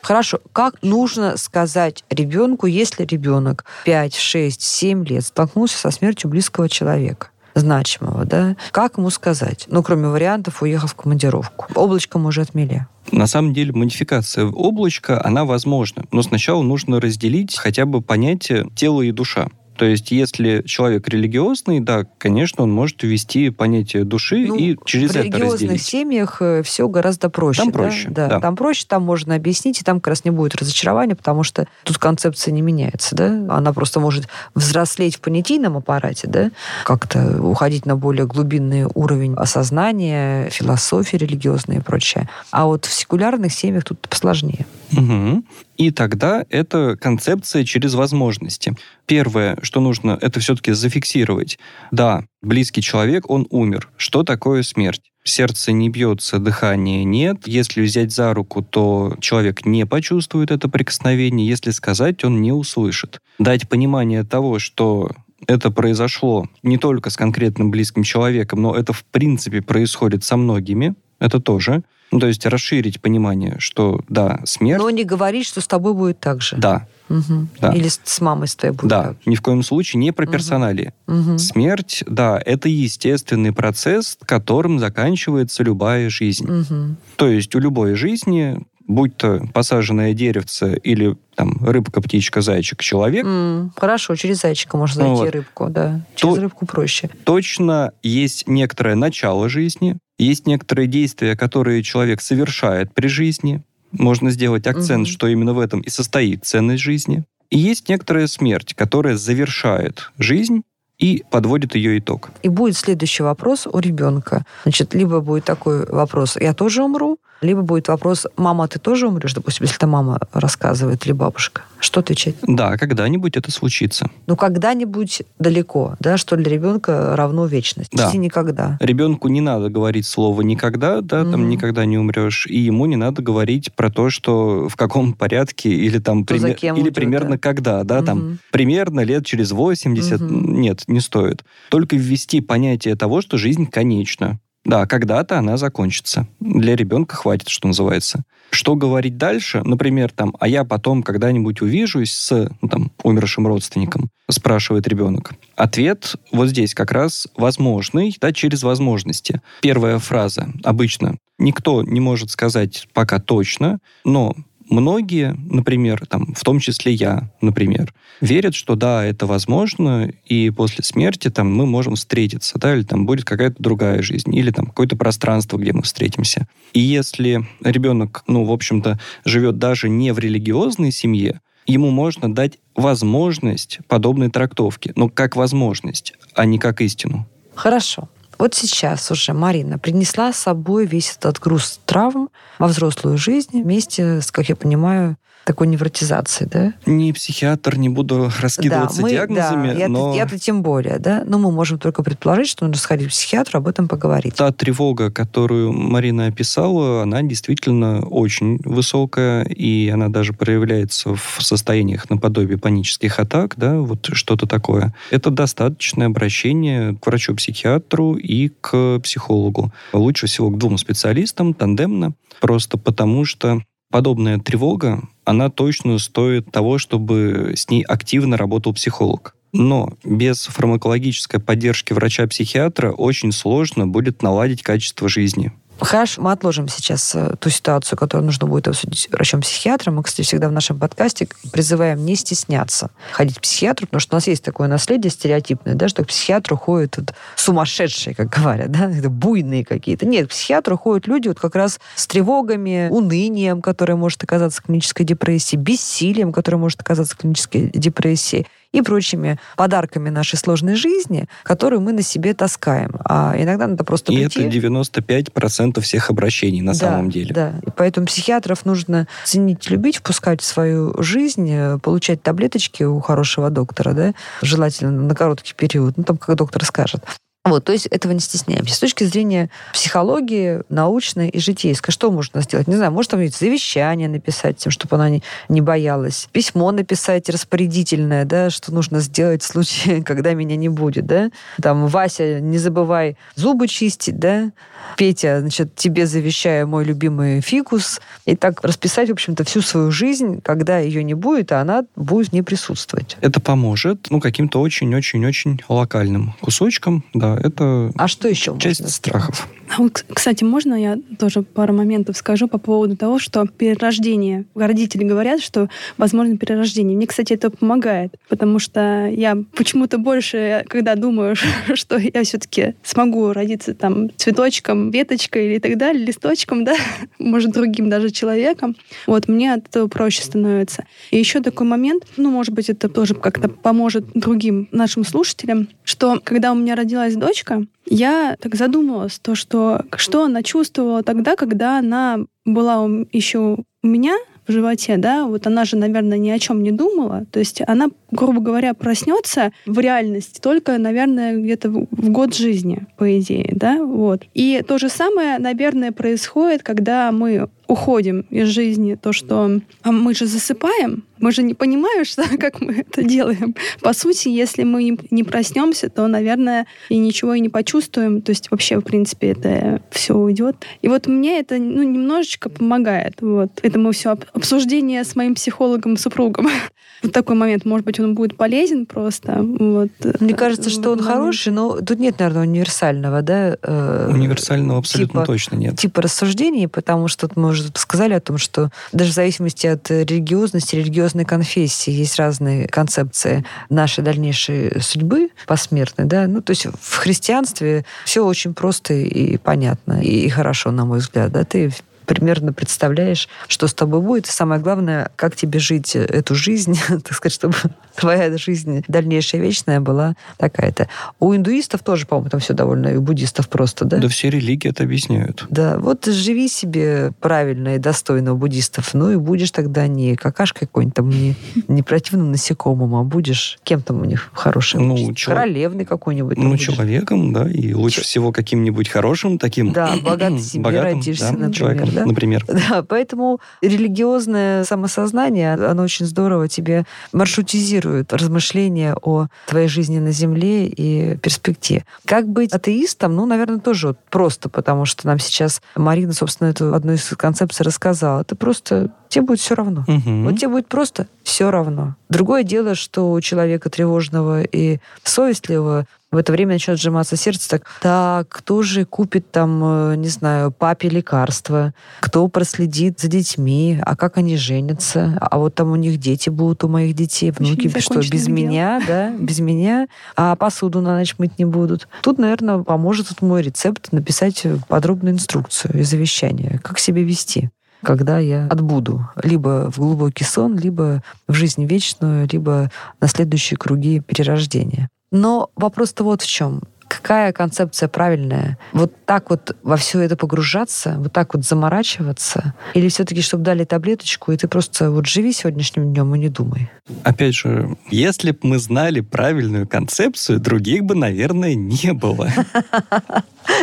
Хорошо, 0.07 0.39
как 0.53 0.85
нужно 0.85 1.37
сказать 1.37 2.05
ребенку, 2.11 2.67
если 2.67 3.05
ребенок 3.05 3.65
5, 3.87 4.15
6, 4.15 4.63
7 4.63 5.05
лет 5.05 5.25
столкнулся 5.25 5.79
со 5.79 5.91
смертью 5.91 6.31
близкого 6.31 6.69
человека? 6.69 7.31
значимого, 7.57 8.27
да, 8.27 8.55
как 8.71 8.99
ему 8.99 9.09
сказать? 9.09 9.65
Ну, 9.69 9.83
кроме 9.83 10.09
вариантов, 10.09 10.63
уехав 10.63 10.93
в 10.93 10.95
командировку. 10.95 11.67
Облачко 11.75 12.19
мы 12.19 12.29
уже 12.29 12.43
отмели. 12.43 12.87
На 13.11 13.27
самом 13.27 13.55
деле 13.55 13.73
модификация 13.73 14.45
облачка, 14.45 15.25
она 15.25 15.47
возможна. 15.47 16.05
Но 16.13 16.21
сначала 16.23 16.63
нужно 16.63 17.01
разделить 17.01 17.57
хотя 17.57 17.87
бы 17.87 18.03
понятие 18.03 18.69
тело 18.77 19.01
и 19.01 19.11
душа. 19.11 19.49
То 19.77 19.85
есть, 19.85 20.11
если 20.11 20.63
человек 20.67 21.09
религиозный, 21.09 21.81
да, 21.81 22.05
конечно, 22.19 22.65
он 22.65 22.73
может 22.73 23.03
ввести 23.03 23.51
понятие 23.51 24.05
души 24.05 24.47
Ну, 24.47 24.57
и 24.57 24.77
через 24.85 25.11
в 25.11 25.17
это 25.17 25.25
религиозных 25.25 25.53
разделить. 25.53 25.83
семьях 25.83 26.43
все 26.65 26.89
гораздо 26.89 27.29
проще. 27.31 27.63
Там 27.63 27.71
да? 27.71 27.79
проще, 27.79 28.09
Да, 28.11 28.29
да. 28.29 28.41
Там 28.41 28.57
проще, 28.57 28.87
там 28.89 29.03
можно 29.03 29.35
объяснить, 29.35 29.81
и 29.81 29.85
там 29.85 30.01
как 30.01 30.09
раз 30.09 30.25
не 30.25 30.31
будет 30.31 30.55
разочарования, 30.57 31.15
потому 31.15 31.43
что 31.43 31.67
тут 31.85 31.99
концепция 31.99 32.53
не 32.53 32.63
меняется. 32.63 33.15
Да? 33.15 33.27
Она 33.49 33.73
просто 33.73 34.01
может 34.01 34.29
взрослеть 34.55 35.17
в 35.17 35.21
понятийном 35.21 35.77
аппарате, 35.77 36.27
да? 36.29 36.51
как-то 36.85 37.43
уходить 37.43 37.87
на 37.87 37.97
более 37.97 38.27
глубинный 38.27 38.87
уровень 38.95 39.35
осознания, 39.35 40.49
философии 40.51 41.17
религиозной 41.17 41.77
и 41.77 41.81
прочее. 41.81 42.29
А 42.51 42.67
вот 42.67 42.85
в 42.85 42.93
секулярных 42.93 43.53
семьях 43.53 43.85
тут 43.85 44.01
посложнее. 44.01 44.67
Мгм. 44.93 45.45
И 45.77 45.91
тогда 45.91 46.45
это 46.49 46.97
концепция 46.97 47.65
через 47.65 47.95
возможности. 47.95 48.75
Первое, 49.05 49.59
что 49.67 49.81
нужно, 49.81 50.19
это 50.21 50.41
все-таки 50.41 50.73
зафиксировать. 50.73 51.59
Да, 51.91 52.25
близкий 52.41 52.81
человек, 52.81 53.29
он 53.29 53.47
умер. 53.51 53.91
Что 53.99 54.23
такое 54.23 54.63
смерть? 54.63 55.03
Сердце 55.25 55.73
не 55.73 55.91
бьется, 55.91 56.39
дыхания 56.39 57.05
нет. 57.05 57.47
Если 57.47 57.83
взять 57.83 58.13
за 58.13 58.33
руку, 58.33 58.63
то 58.63 59.17
человек 59.21 59.67
не 59.67 59.85
почувствует 59.85 60.51
это 60.51 60.69
прикосновение. 60.69 61.47
Если 61.47 61.73
сказать, 61.73 62.25
он 62.25 62.41
не 62.41 62.53
услышит. 62.53 63.21
Дать 63.39 63.69
понимание 63.69 64.23
того, 64.23 64.59
что 64.61 65.11
это 65.47 65.71
произошло 65.71 66.47
не 66.63 66.79
только 66.79 67.11
с 67.11 67.17
конкретным 67.17 67.71
близким 67.71 68.05
человеком, 68.05 68.63
но 68.63 68.75
это 68.75 68.93
в 68.93 69.05
принципе 69.05 69.61
происходит 69.63 70.25
со 70.25 70.37
многими. 70.37 70.95
Это 71.19 71.41
тоже. 71.41 71.83
Ну, 72.13 72.21
то 72.21 72.29
есть 72.29 72.47
расширить 72.47 73.01
понимание, 73.01 73.57
что 73.59 74.01
да, 74.09 74.41
смерть, 74.45 74.81
Но 74.81 74.91
не 74.91 75.03
говорить, 75.05 75.47
что 75.47 75.61
с 75.61 75.67
тобой 75.67 75.93
будет 75.93 76.21
так 76.21 76.41
же. 76.41 76.57
да, 76.57 76.87
Мгм. 77.09 77.49
Да. 77.61 77.73
Или 77.73 77.89
с- 77.89 78.21
мамой 78.21 78.49
с 78.49 78.57
твоей 78.57 78.75
будет 78.75 78.89
да, 78.89 79.15
ни 79.27 79.35
в 79.37 79.43
коем 79.43 79.63
случае 79.63 80.01
не 80.01 80.13
про 80.13 80.25
Мгм. 80.25 80.33
персоналии. 80.33 80.93
Мгм. 81.07 81.39
Смерть, 81.39 82.03
да, 82.07 82.41
это 82.45 82.69
естественный 82.69 83.53
процесс, 83.53 84.19
которым 84.25 84.79
заканчивается 84.79 85.63
любая 85.63 86.11
жизнь. 86.11 86.47
Мгм. 86.51 86.97
То 87.17 87.29
есть 87.29 87.55
у 87.55 87.59
любой 87.59 87.95
жизни, 87.95 88.59
будь 88.89 89.17
то 89.17 89.43
посаженное 89.53 90.15
деревце 90.15 90.77
или 90.79 91.17
там 91.35 91.57
рыбка, 91.65 92.01
птичка, 92.01 92.41
зайчик, 92.41 92.83
человек, 92.83 93.25
М, 93.27 93.73
Хорошо, 93.77 94.15
через 94.17 94.41
зайчика 94.41 94.77
можно 94.77 95.03
зайти 95.03 95.17
вот. 95.23 95.31
рыбку, 95.31 95.67
да. 95.69 96.01
Через 96.15 96.35
То- 96.37 96.41
рыбку 96.41 96.67
проще. 96.67 97.11
точно 97.25 97.93
есть 98.03 98.49
некоторое 98.49 98.95
начало 98.95 99.49
жизни, 99.49 99.99
есть 100.19 100.47
некоторые 100.47 100.87
действия, 100.87 101.37
которые 101.37 101.83
человек 101.83 102.21
совершает 102.23 102.95
при 102.95 103.07
жизни. 103.09 103.63
Можно 103.93 104.31
сделать 104.31 104.67
акцент, 104.67 105.07
Мгм. 105.07 105.13
что 105.13 105.27
именно 105.29 105.55
в 105.55 105.59
этом 105.59 105.81
и 105.81 105.91
состоит 105.91 106.45
ценность 106.45 106.83
жизни. 106.83 107.25
И 107.51 107.59
есть 107.59 107.89
некоторая 107.89 108.27
смерть, 108.27 108.75
которая 108.75 109.17
завершает 109.17 110.11
жизнь 110.19 110.63
и 110.99 111.23
подводит 111.31 111.75
ее 111.75 111.99
итог. 111.99 112.31
И 112.43 112.49
будет 112.49 112.77
следующий 112.77 113.23
вопрос 113.23 113.67
у 113.67 113.79
ребенка. 113.79 114.45
Значит, 114.65 114.95
либо 114.95 115.21
будет 115.21 115.45
такой 115.45 115.87
вопрос, 115.87 116.37
я 116.41 116.55
тоже 116.55 116.83
умру, 116.83 117.19
либо 117.41 117.63
будет 117.63 117.89
вопрос, 117.89 118.27
мама, 118.37 118.67
ты 118.69 118.79
тоже 118.79 119.07
умрешь, 119.09 119.35
допустим, 119.35 119.65
если 119.65 119.77
это 119.77 119.87
мама 119.87 120.19
рассказывает 120.33 121.05
или 121.07 121.13
бабушка. 121.13 121.63
Что 121.79 122.01
отвечать? 122.01 122.37
Да, 122.43 122.77
когда-нибудь 122.79 123.37
это 123.37 123.51
случится. 123.51 124.11
Ну, 124.27 124.35
когда-нибудь 124.37 125.23
далеко, 125.39 125.95
да, 126.01 126.17
что 126.17 126.37
для 126.37 126.51
ребенка 126.53 127.15
равно 127.17 127.47
вечность. 127.47 127.91
Да. 127.93 128.07
Если 128.07 128.17
никогда. 128.19 128.79
Ребенку 128.81 129.29
не 129.29 129.41
надо 129.43 129.69
говорить 129.69 130.07
слово 130.07 130.41
никогда, 130.43 131.01
да, 131.03 131.23
там 131.25 131.41
Мгм. 131.43 131.49
никогда 131.51 131.85
не 131.85 131.99
умрешь, 131.99 132.47
и 132.47 132.59
ему 132.59 132.87
не 132.87 132.97
надо 132.97 133.23
говорить 133.23 133.73
про 133.75 133.91
то, 133.91 134.09
что 134.11 134.69
в 134.69 134.77
каком 134.77 135.13
порядке 135.13 135.69
или 135.69 135.99
там 135.99 136.25
Кто 136.25 136.35
пример- 136.35 136.57
или 136.61 136.71
уйдет, 136.73 136.95
примерно 136.95 137.31
да. 137.33 137.39
когда, 137.39 137.85
да, 137.85 138.03
там 138.03 138.19
Мгм. 138.19 138.39
примерно 138.51 139.01
лет 139.01 139.27
через 139.27 139.53
80, 139.53 140.21
Мгм. 140.21 140.61
нет, 140.61 140.85
не 140.87 141.01
стоит. 141.01 141.45
Только 141.69 141.97
ввести 141.97 142.41
понятие 142.41 142.97
того, 142.97 143.21
что 143.21 143.37
жизнь 143.37 143.67
конечна. 143.67 144.41
Да, 144.67 144.85
когда-то 144.85 145.39
она 145.39 145.57
закончится. 145.57 146.27
Для 146.41 146.75
ребенка 146.75 147.15
хватит, 147.15 147.49
что 147.49 147.69
называется. 147.69 148.25
Что 148.51 148.75
говорить 148.75 149.17
дальше? 149.17 149.63
Например, 149.65 150.11
там, 150.11 150.35
а 150.41 150.49
я 150.49 150.65
потом 150.65 151.05
когда-нибудь 151.05 151.63
увижусь 151.63 152.13
с 152.13 152.51
ну, 152.61 152.69
там, 152.69 152.91
умершим 153.05 153.47
родственником, 153.47 154.11
спрашивает 154.29 154.89
ребенок. 154.89 155.35
Ответ 155.55 156.17
вот 156.33 156.49
здесь 156.49 156.75
как 156.75 156.91
раз 156.91 157.29
возможный, 157.37 158.17
да, 158.21 158.33
через 158.33 158.65
возможности. 158.65 159.41
Первая 159.63 160.01
фраза 160.01 160.49
обычно. 160.65 161.17
Никто 161.39 161.85
не 161.85 162.01
может 162.01 162.31
сказать 162.31 162.89
пока 162.93 163.21
точно, 163.21 163.79
но 164.05 164.35
многие, 164.69 165.37
например, 165.51 166.07
там, 166.07 166.35
в 166.35 166.43
том 166.43 166.59
числе 166.59 166.93
я, 166.93 167.31
например, 167.41 167.93
верят, 168.21 168.55
что 168.55 168.75
да, 168.75 169.05
это 169.05 169.27
возможно, 169.27 170.11
и 170.25 170.51
после 170.51 170.85
смерти 170.85 171.29
там 171.29 171.55
мы 171.55 171.67
можем 171.67 171.95
встретиться, 171.95 172.59
да, 172.59 172.75
или 172.75 172.83
там 172.83 173.07
будет 173.07 173.25
какая-то 173.25 173.57
другая 173.59 174.03
жизнь, 174.03 174.35
или 174.35 174.51
там 174.51 174.67
какое-то 174.67 174.97
пространство, 174.97 175.59
где 175.59 175.73
мы 175.73 175.83
встретимся. 175.83 176.49
И 176.73 176.81
если 176.81 177.47
ребенок, 177.63 178.25
ну, 178.27 178.45
в 178.45 178.53
общем-то, 178.53 178.99
живет 179.25 179.59
даже 179.59 179.89
не 179.89 180.13
в 180.13 180.19
религиозной 180.19 180.93
семье, 180.93 181.41
ему 181.67 181.91
можно 181.91 182.33
дать 182.33 182.59
возможность 182.75 183.81
подобной 183.89 184.31
трактовки, 184.31 184.93
но 184.97 185.09
как 185.09 185.37
возможность, 185.37 186.15
а 186.35 186.45
не 186.45 186.59
как 186.59 186.81
истину. 186.81 187.27
Хорошо. 187.55 188.09
Вот 188.39 188.55
сейчас 188.55 189.11
уже 189.11 189.33
Марина 189.33 189.79
принесла 189.79 190.33
с 190.33 190.39
собой 190.39 190.87
весь 190.87 191.17
этот 191.17 191.39
груз 191.39 191.81
травм 191.87 192.29
во 192.59 192.67
взрослую 192.67 193.17
жизнь 193.17 193.63
вместе 193.63 194.21
с, 194.21 194.31
как 194.31 194.49
я 194.49 194.57
понимаю, 194.57 195.17
такой 195.47 195.69
невротизацией, 195.69 196.51
да? 196.51 196.75
Не 196.87 197.13
психиатр, 197.13 197.79
не 197.79 197.89
буду 197.89 198.31
раскидываться 198.41 198.97
да, 198.97 199.03
мы, 199.03 199.11
диагнозами, 199.11 199.79
да, 199.79 199.89
но... 199.89 200.15
я-то 200.15 200.39
тем 200.39 200.63
более, 200.63 200.99
да? 200.99 201.23
Но 201.25 201.39
мы 201.39 201.53
можем 201.53 201.79
только 201.79 202.03
предположить, 202.03 202.49
что 202.49 202.67
нужно 202.67 202.81
сходить 202.81 203.09
к 203.09 203.11
психиатру, 203.13 203.59
об 203.59 203.69
этом 203.69 203.87
поговорить. 203.87 204.35
Та 204.35 204.51
тревога, 204.51 205.13
которую 205.13 205.73
Марина 205.73 206.27
описала, 206.27 207.03
она 207.03 207.23
действительно 207.23 208.05
очень 208.05 208.59
высокая, 208.65 209.45
и 209.45 209.89
она 209.89 210.09
даже 210.09 210.33
проявляется 210.33 211.15
в 211.15 211.39
состояниях 211.41 212.11
наподобие 212.11 212.59
панических 212.59 213.21
атак, 213.21 213.55
да, 213.57 213.79
вот 213.79 214.11
что-то 214.13 214.47
такое. 214.47 214.93
Это 215.13 215.31
достаточное 215.31 216.09
обращение 216.09 216.97
к 216.97 217.07
врачу-психиатру 217.07 218.15
и 218.15 218.49
к 218.61 218.99
психологу. 218.99 219.73
Лучше 219.93 220.27
всего 220.27 220.51
к 220.51 220.59
двум 220.59 220.77
специалистам, 220.77 221.55
тандемно, 221.55 222.15
просто 222.41 222.79
потому 222.79 223.25
что 223.25 223.61
подобная 223.91 224.39
тревога, 224.39 225.09
она 225.25 225.51
точно 225.51 225.99
стоит 225.99 226.51
того, 226.51 226.79
чтобы 226.79 227.55
с 227.57 227.69
ней 227.69 227.83
активно 227.83 228.37
работал 228.37 228.73
психолог. 228.75 229.35
Но 229.53 229.95
без 230.05 230.47
фармакологической 230.47 231.41
поддержки 231.41 231.93
врача-психиатра 231.93 232.93
очень 232.93 233.33
сложно 233.33 233.87
будет 233.87 234.23
наладить 234.23 234.63
качество 234.63 235.09
жизни. 235.09 235.53
Хорошо, 235.79 236.23
мы 236.23 236.33
отложим 236.33 236.69
сейчас 236.69 237.15
э, 237.15 237.35
ту 237.39 237.51
ситуацию, 237.51 237.99
которую 237.99 238.25
нужно 238.25 238.47
будет 238.47 238.67
обсудить 238.67 239.09
врачом-психиатром. 239.11 239.97
Мы, 239.97 240.03
кстати, 240.03 240.27
всегда 240.27 240.49
в 240.49 240.53
нашем 240.53 240.79
подкасте 240.79 241.29
призываем 241.53 242.05
не 242.05 242.17
стесняться 242.17 242.91
ходить 243.13 243.39
к 243.39 243.43
психиатру, 243.43 243.87
потому 243.87 244.01
что 244.01 244.15
у 244.15 244.17
нас 244.17 244.27
есть 244.27 244.43
такое 244.43 244.69
наследие 244.69 245.11
стереотипное, 245.11 245.75
да, 245.75 245.89
что 245.89 246.03
к 246.03 246.09
психиатру 246.09 246.57
ходят 246.57 246.97
вот, 246.97 247.15
сумасшедшие, 247.37 248.15
как 248.15 248.31
говорят, 248.31 248.71
да, 248.71 248.91
это 248.91 249.11
буйные 249.11 249.67
какие-то. 249.67 250.07
Нет, 250.07 250.29
к 250.29 250.31
психиатру 250.31 250.79
ходят 250.79 251.07
люди 251.07 251.29
вот 251.29 251.39
как 251.39 251.55
раз 251.55 251.79
с 251.95 252.07
тревогами, 252.07 252.89
унынием, 252.91 253.61
которое 253.61 253.97
может 253.97 254.23
оказаться 254.25 254.63
клинической 254.63 255.05
депрессией, 255.05 255.61
бессилием, 255.61 256.33
которое 256.33 256.57
может 256.57 256.81
оказаться 256.81 257.17
клинической 257.17 257.71
депрессией 257.75 258.47
и 258.77 258.83
прочими 258.83 259.39
подарками 259.57 260.11
нашей 260.11 260.37
сложной 260.37 260.75
жизни, 260.75 261.29
которые 261.43 261.81
мы 261.81 261.93
на 261.93 262.03
себе 262.03 262.35
таскаем. 262.35 262.91
А 263.05 263.35
иногда 263.37 263.67
надо 263.67 263.85
просто 263.85 264.13
И 264.13 264.17
прийти... 264.17 264.43
это 264.43 264.57
95% 264.57 265.81
всех 265.81 266.11
обращений 266.11 266.61
на 266.61 266.73
да, 266.73 266.79
самом 266.79 267.11
деле. 267.11 267.33
Да, 267.33 267.55
и 267.67 267.71
поэтому 267.75 268.07
психиатров 268.07 268.67
нужно 268.67 269.09
ценить, 269.25 269.71
любить, 269.71 269.97
впускать 269.97 270.43
в 270.43 270.45
свою 270.45 270.95
жизнь, 271.03 271.51
э, 271.51 271.79
получать 271.79 272.23
таблеточки 272.23 272.83
у 272.83 273.01
хорошего 273.01 273.49
доктора, 273.49 273.93
да, 273.93 274.13
желательно 274.43 274.91
на 274.91 275.15
короткий 275.15 275.55
период, 275.55 275.97
ну, 275.97 276.05
там, 276.05 276.19
как 276.19 276.37
доктор 276.37 276.65
скажет. 276.65 277.03
Вот, 277.47 277.63
то 277.65 277.73
есть 277.73 277.87
этого 277.87 278.11
не 278.11 278.19
стесняемся. 278.19 278.75
С 278.75 278.81
точки 278.81 279.05
зрения 279.05 279.51
психологии, 279.73 280.63
научной 280.69 281.29
и 281.29 281.39
житейской, 281.39 281.93
что 281.93 282.11
можно 282.11 282.43
сделать? 282.43 282.67
Не 282.67 282.75
знаю, 282.75 282.91
может 282.91 283.13
там 283.13 283.27
завещание 283.29 284.09
написать 284.09 284.57
тем, 284.57 284.73
чтобы 284.73 284.97
она 284.97 285.09
не, 285.09 285.23
не 285.49 285.61
боялась. 285.61 286.29
Письмо 286.33 286.73
написать 286.73 287.29
распорядительное, 287.29 288.25
да, 288.25 288.51
что 288.51 288.75
нужно 288.75 288.99
сделать 288.99 289.45
в 289.45 289.47
случае, 289.47 290.03
когда 290.05 290.35
меня 290.35 290.57
не 290.57 290.69
будет, 290.69 291.07
да. 291.07 291.31
Там, 291.63 291.87
Вася, 291.87 292.41
не 292.41 292.59
забывай 292.59 293.17
зубы 293.37 293.69
чистить, 293.69 294.19
да. 294.19 294.51
Петя, 294.97 295.39
значит, 295.41 295.77
тебе 295.77 296.07
завещаю 296.07 296.67
мой 296.67 296.85
любимый 296.85 297.41
фикус. 297.43 298.01
И 298.25 298.35
так 298.35 298.65
расписать, 298.65 299.09
в 299.09 299.13
общем-то, 299.13 299.45
всю 299.45 299.61
свою 299.63 299.93
жизнь, 299.93 300.41
когда 300.43 300.79
ее 300.79 301.05
не 301.05 301.15
будет, 301.15 301.53
а 301.53 301.61
она 301.61 301.85
будет 301.95 302.33
не 302.33 302.43
присутствовать. 302.43 303.17
Это 303.21 303.41
поможет, 303.41 304.09
ну, 304.11 304.21
каким-то 304.21 304.61
очень-очень-очень 304.61 305.61
локальным 305.69 306.35
кусочком, 306.41 307.05
да, 307.15 307.36
это 307.43 307.93
А 307.97 308.09
что 308.09 308.29
еще 308.29 308.57
часть 308.59 308.81
можно 308.81 308.93
страхов. 308.93 309.49
А 309.69 309.83
Кстати, 310.15 310.45
можно 310.45 310.75
я 310.75 310.99
тоже 311.19 311.43
пару 311.43 311.75
моментов 311.75 312.17
скажу 312.17 312.49
по 312.49 312.59
поводу 312.59 312.97
того, 312.97 313.19
что 313.19 313.47
перерождение. 313.47 314.45
Родители 314.55 315.05
говорят, 315.05 315.41
что 315.41 315.69
возможно 315.99 316.37
перерождение. 316.37 316.97
Мне, 316.97 317.07
кстати, 317.07 317.33
это 317.33 317.51
помогает, 317.51 318.15
потому 318.29 318.59
что 318.59 319.07
я 319.09 319.37
почему-то 319.57 319.99
больше, 319.99 320.65
когда 320.69 320.95
думаю, 320.95 321.37
что 321.75 321.97
я 321.97 322.23
все-таки 322.23 322.75
смогу 322.83 323.33
родиться 323.33 323.75
там 323.75 324.11
цветочком, 324.17 324.91
веточкой 324.91 325.47
или 325.47 325.59
так 325.59 325.77
далее, 325.77 326.05
листочком, 326.05 326.65
да, 326.65 326.77
может, 327.19 327.53
другим 327.53 327.91
даже 327.91 328.11
человеком, 328.11 328.77
вот, 329.07 329.29
мне 329.29 329.55
от 329.55 329.67
этого 329.69 329.89
проще 329.89 330.23
становится. 330.23 330.85
И 331.11 331.19
еще 331.19 331.41
такой 331.41 331.67
момент, 331.67 332.05
ну, 332.17 332.31
может 332.31 332.55
быть, 332.55 332.71
это 332.71 332.89
тоже 332.89 333.15
как-то 333.15 333.49
поможет 333.49 334.07
другим 334.15 334.69
нашим 334.73 335.05
слушателям, 335.05 335.69
что 335.85 336.21
когда 336.23 336.53
у 336.53 336.55
меня 336.55 336.77
родилась 336.77 337.15
дочка, 337.27 337.65
я 337.87 338.37
так 338.41 338.55
задумалась, 338.55 339.19
то, 339.19 339.35
что, 339.35 339.85
что 339.97 340.25
она 340.25 340.43
чувствовала 340.43 341.03
тогда, 341.03 341.37
когда 341.37 341.79
она 341.79 342.21
была 342.45 342.85
еще 343.13 343.59
у 343.83 343.87
меня 343.87 344.17
в 344.47 344.53
животе, 344.53 344.97
да, 344.97 345.25
вот 345.25 345.47
она 345.47 345.65
же, 345.65 345.77
наверное, 345.77 346.19
ни 346.19 346.31
о 346.31 346.39
чем 346.39 346.63
не 346.63 346.71
думала. 346.71 347.27
То 347.33 347.41
есть 347.41 347.63
она, 347.67 347.89
грубо 348.11 348.41
говоря, 348.41 348.75
проснется 348.75 349.51
в 349.67 349.79
реальности 349.79 350.41
только, 350.41 350.79
наверное, 350.79 351.37
где-то 351.37 351.71
в 351.71 352.11
год 352.11 352.35
жизни, 352.35 352.87
по 352.97 353.19
идее, 353.19 353.51
да, 353.53 353.83
вот. 353.83 354.23
И 354.35 354.63
то 354.67 354.79
же 354.79 354.89
самое, 354.89 355.39
наверное, 355.39 355.93
происходит, 355.93 356.63
когда 356.63 357.11
мы 357.11 357.49
уходим 357.67 358.21
из 358.31 358.49
жизни, 358.49 358.95
то, 358.95 359.13
что 359.13 359.61
мы 359.85 360.15
же 360.15 360.27
засыпаем, 360.27 361.03
мы 361.27 361.33
же 361.33 361.43
не 361.43 361.55
понимаем, 361.55 362.05
что, 362.05 362.23
как 362.39 362.61
мы 362.61 362.85
это 362.89 363.03
делаем. 363.03 363.57
По 363.81 363.93
сути, 363.93 364.29
если 364.29 364.63
мы 364.63 364.85
не, 364.85 364.97
не 365.11 365.25
проснемся, 365.25 365.89
то, 365.89 366.07
наверное, 366.07 366.67
и 366.89 366.99
ничего 366.99 367.35
и 367.35 367.41
не 367.41 367.49
почувствуем. 367.49 368.23
То 368.23 368.31
есть 368.31 368.49
вообще, 368.53 368.79
в 368.79 368.83
принципе, 368.83 369.33
это 369.33 369.83
все 369.91 370.15
уйдет. 370.15 370.55
И 370.83 370.89
вот 370.89 371.09
мне 371.09 371.41
это 371.41 371.59
ну, 371.59 371.83
немножечко 371.83 372.49
помогает. 372.49 373.17
Вот. 373.21 373.51
Этому 373.63 373.91
все 373.91 374.17
обсуждение 374.35 375.03
с 375.03 375.17
моим 375.17 375.35
психологом-супругом. 375.35 376.49
Вот 377.03 377.13
такой 377.13 377.37
момент, 377.37 377.67
может 377.67 377.85
быть, 377.85 378.01
он 378.01 378.15
будет 378.15 378.39
полезен 378.39 378.87
просто. 378.87 379.43
Вот. 379.43 379.91
Мне 380.19 380.33
кажется, 380.33 380.71
что 380.71 380.93
он 380.93 380.99
момент. 380.99 381.15
хороший, 381.15 381.53
но 381.53 381.79
тут 381.81 381.99
нет, 381.99 382.19
наверное, 382.19 382.45
универсального, 382.45 383.21
да? 383.21 383.59
э, 383.61 384.11
Универсального 384.11 384.79
абсолютно 384.79 385.21
типа- 385.21 385.27
точно 385.27 385.57
нет. 385.57 385.77
типа 385.77 386.01
рассуждений, 386.01 386.69
потому 386.69 387.09
что 387.09 387.29
мы 387.35 387.51
уже 387.51 387.65
сказали 387.75 388.15
о 388.15 388.21
том, 388.21 388.39
что 388.39 388.71
даже 388.93 389.11
в 389.11 389.15
зависимости 389.15 389.67
от 389.67 389.91
религиозности, 389.91 390.77
религиозной 391.17 391.25
конфессии 391.25 391.91
есть 391.91 392.19
разные 392.19 392.69
концепции 392.69 393.45
нашей 393.71 394.05
дальнейшей 394.05 394.81
судьбы 394.81 395.31
посмертной, 395.47 396.07
да, 396.07 396.27
ну, 396.27 396.43
то 396.43 396.51
есть 396.51 396.67
в 396.67 396.97
христианстве 396.97 397.85
все 398.05 398.25
очень 398.25 398.55
просто 398.55 398.95
и 398.95 399.37
понятно, 399.39 400.01
и 400.01 400.29
хорошо, 400.29 400.71
на 400.71 400.85
мой 400.85 400.99
взгляд, 400.99 401.33
да, 401.33 401.45
ты 401.45 401.73
примерно 402.07 402.53
представляешь, 402.53 403.29
что 403.49 403.67
с 403.67 403.75
тобой 403.75 404.01
будет, 404.01 404.27
и 404.27 404.31
самое 404.31 404.61
главное, 404.61 405.11
как 405.17 405.37
тебе 405.37 405.59
жить 405.59 405.95
эту 405.97 406.35
жизнь, 406.35 406.79
так 406.89 407.13
сказать, 407.13 407.35
чтобы 407.35 407.55
твоя 407.97 408.37
жизнь 408.39 408.85
дальнейшая 408.89 409.41
вечная 409.41 409.81
была 409.81 410.15
такая-то. 410.39 410.89
У 411.21 411.35
индуистов 411.35 411.83
тоже, 411.83 412.07
по-моему, 412.07 412.31
там 412.31 412.41
все 412.41 412.55
довольно, 412.55 412.89
и 412.89 412.97
у 412.97 413.03
буддистов 413.03 413.49
просто, 413.49 413.85
да? 413.85 413.99
Да 413.99 414.09
все 414.09 414.31
религии 414.31 414.71
это 414.71 414.85
объясняют. 414.85 415.45
Да, 415.51 415.79
вот 415.79 416.07
живи 416.07 416.49
себе 416.49 417.13
правильно 417.21 417.75
и 417.77 417.79
достойно 417.79 418.33
у 418.33 418.37
буддистов, 418.37 418.95
ну 418.95 419.11
и 419.11 419.17
будешь 419.17 419.51
тогда 419.51 419.87
не 419.87 420.17
какашкой 420.17 420.67
какой-нибудь 420.69 420.95
там, 420.95 421.09
не, 421.11 421.35
не 421.69 421.83
противным 421.83 422.31
насекомым, 422.33 422.95
а 422.95 423.03
будешь 423.03 423.59
кем 423.65 423.83
там 423.83 424.01
у 424.01 424.05
них 424.05 424.31
хороший 424.33 424.81
Ну, 424.81 424.97
чело- 425.15 425.35
Королевной 425.37 425.85
какой-нибудь. 425.85 426.37
Ну, 426.39 426.51
будешь. 426.51 426.63
человеком, 426.65 427.33
да, 427.33 427.51
и 427.51 427.73
лучше 427.75 428.03
всего 428.03 428.33
каким-нибудь 428.33 428.89
хорошим 428.89 429.39
таким. 429.39 429.73
Да, 429.73 429.95
богатый 430.03 430.39
семье 430.41 430.65
богатым, 430.65 430.99
родишься, 430.99 431.25
да, 431.25 431.33
например, 431.33 431.53
человеком, 431.55 431.91
да? 431.97 432.07
например. 432.07 432.45
Да, 432.69 432.83
поэтому 432.83 433.41
религиозное 433.61 434.65
самосознание, 434.65 435.55
оно 435.55 435.83
очень 435.83 436.07
здорово 436.07 436.49
тебе 436.49 436.85
маршрутизирует 437.13 438.13
размышления 438.13 438.97
о 439.01 439.27
твоей 439.47 439.69
жизни 439.69 439.99
на 439.99 440.11
Земле 440.11 440.67
и 440.67 441.17
перспективе. 441.19 441.85
Как 442.05 442.27
быть 442.27 442.53
атеистом? 442.53 443.15
Ну, 443.15 443.27
наверное, 443.27 443.59
тоже 443.59 443.89
вот 443.89 443.99
просто, 444.11 444.49
потому 444.49 444.85
что 444.85 445.07
нам 445.07 445.19
сейчас 445.19 445.61
Марина, 445.75 446.13
собственно, 446.13 446.49
эту 446.49 446.75
одну 446.75 446.93
из 446.93 447.07
концепций 447.17 447.65
рассказала. 447.65 448.25
Ты 448.25 448.35
просто... 448.35 448.91
Тебе 449.09 449.27
будет 449.27 449.41
все 449.41 449.55
равно. 449.55 449.85
Мгм. 449.87 450.25
Вот 450.25 450.37
тебе 450.37 450.49
будет 450.49 450.67
просто 450.67 451.07
все 451.23 451.51
равно. 451.51 451.95
Другое 452.09 452.43
дело, 452.43 452.75
что 452.75 453.13
у 453.13 453.21
человека 453.21 453.71
тревожного 453.71 454.43
и 454.43 454.79
совестливого 455.03 455.87
в 456.17 456.19
это 456.19 456.33
время 456.33 456.55
начнет 456.55 456.81
сжиматься 456.81 457.15
сердце 457.15 457.51
так, 457.51 457.69
так, 457.83 458.29
кто 458.31 458.63
же 458.63 458.87
купит 458.87 459.31
там, 459.31 459.61
э, 459.63 459.97
не 459.97 460.09
знаю, 460.09 460.51
папе 460.51 460.89
лекарства, 460.89 461.75
кто 462.01 462.27
проследит 462.29 462.99
за 462.99 463.09
детьми, 463.09 463.79
а 463.85 463.97
как 463.97 464.17
они 464.17 464.39
женятся, 464.39 465.19
а 465.21 465.39
вот 465.39 465.55
там 465.55 465.73
у 465.73 465.77
них 465.77 465.99
дети 465.99 466.31
будут, 466.31 466.65
у 466.65 466.69
моих 466.69 466.95
детей, 466.95 467.33
внуки, 467.33 467.69
что, 467.81 468.01
без 468.01 468.25
дело. 468.25 468.35
меня, 468.35 468.83
да, 468.87 469.11
без 469.11 469.41
меня, 469.41 469.89
а 470.17 470.37
посуду 470.37 470.81
на 470.81 470.97
ночь 470.97 471.17
мыть 471.19 471.39
не 471.39 471.45
будут. 471.45 471.87
Тут, 472.01 472.17
наверное, 472.17 472.63
поможет 472.63 473.11
вот 473.11 473.21
мой 473.21 473.43
рецепт 473.43 473.93
написать 473.93 474.47
подробную 474.69 475.15
инструкцию 475.15 475.81
и 475.81 475.83
завещание, 475.83 476.61
как 476.63 476.79
себя 476.79 477.03
вести 477.03 477.51
когда 477.83 478.19
я 478.19 478.47
отбуду 478.47 479.09
либо 479.23 479.71
в 479.71 479.79
глубокий 479.79 480.25
сон, 480.25 480.57
либо 480.57 481.03
в 481.29 481.35
жизнь 481.35 481.67
вечную, 481.67 482.27
либо 482.27 482.71
на 483.01 483.07
следующие 483.07 483.59
круги 483.59 484.01
перерождения. 484.01 484.89
Но 485.17 485.51
вопрос-то 485.57 486.05
вот 486.05 486.23
в 486.23 486.27
чем. 486.27 486.63
Какая 486.89 487.33
концепция 487.33 487.89
правильная? 487.89 488.59
Вот 488.73 488.93
так 489.07 489.31
вот 489.31 489.57
во 489.63 489.77
все 489.77 490.01
это 490.03 490.17
погружаться, 490.17 490.97
вот 490.99 491.13
так 491.13 491.35
вот 491.35 491.45
заморачиваться? 491.45 492.55
Или 492.75 492.89
все-таки, 492.89 493.23
чтобы 493.23 493.43
дали 493.43 493.65
таблеточку, 493.65 494.31
и 494.31 494.37
ты 494.37 494.47
просто 494.47 494.91
вот 494.91 495.07
живи 495.07 495.33
сегодняшним 495.33 495.93
днем 495.93 496.15
и 496.15 496.19
не 496.19 496.29
думай? 496.29 496.71
Опять 497.03 497.35
же, 497.35 497.77
если 497.91 498.33
бы 498.33 498.39
мы 498.43 498.59
знали 498.59 499.01
правильную 499.01 499.67
концепцию, 499.67 500.39
других 500.39 500.85
бы, 500.85 500.95
наверное, 500.95 501.55
не 501.55 501.93
было. 501.93 502.29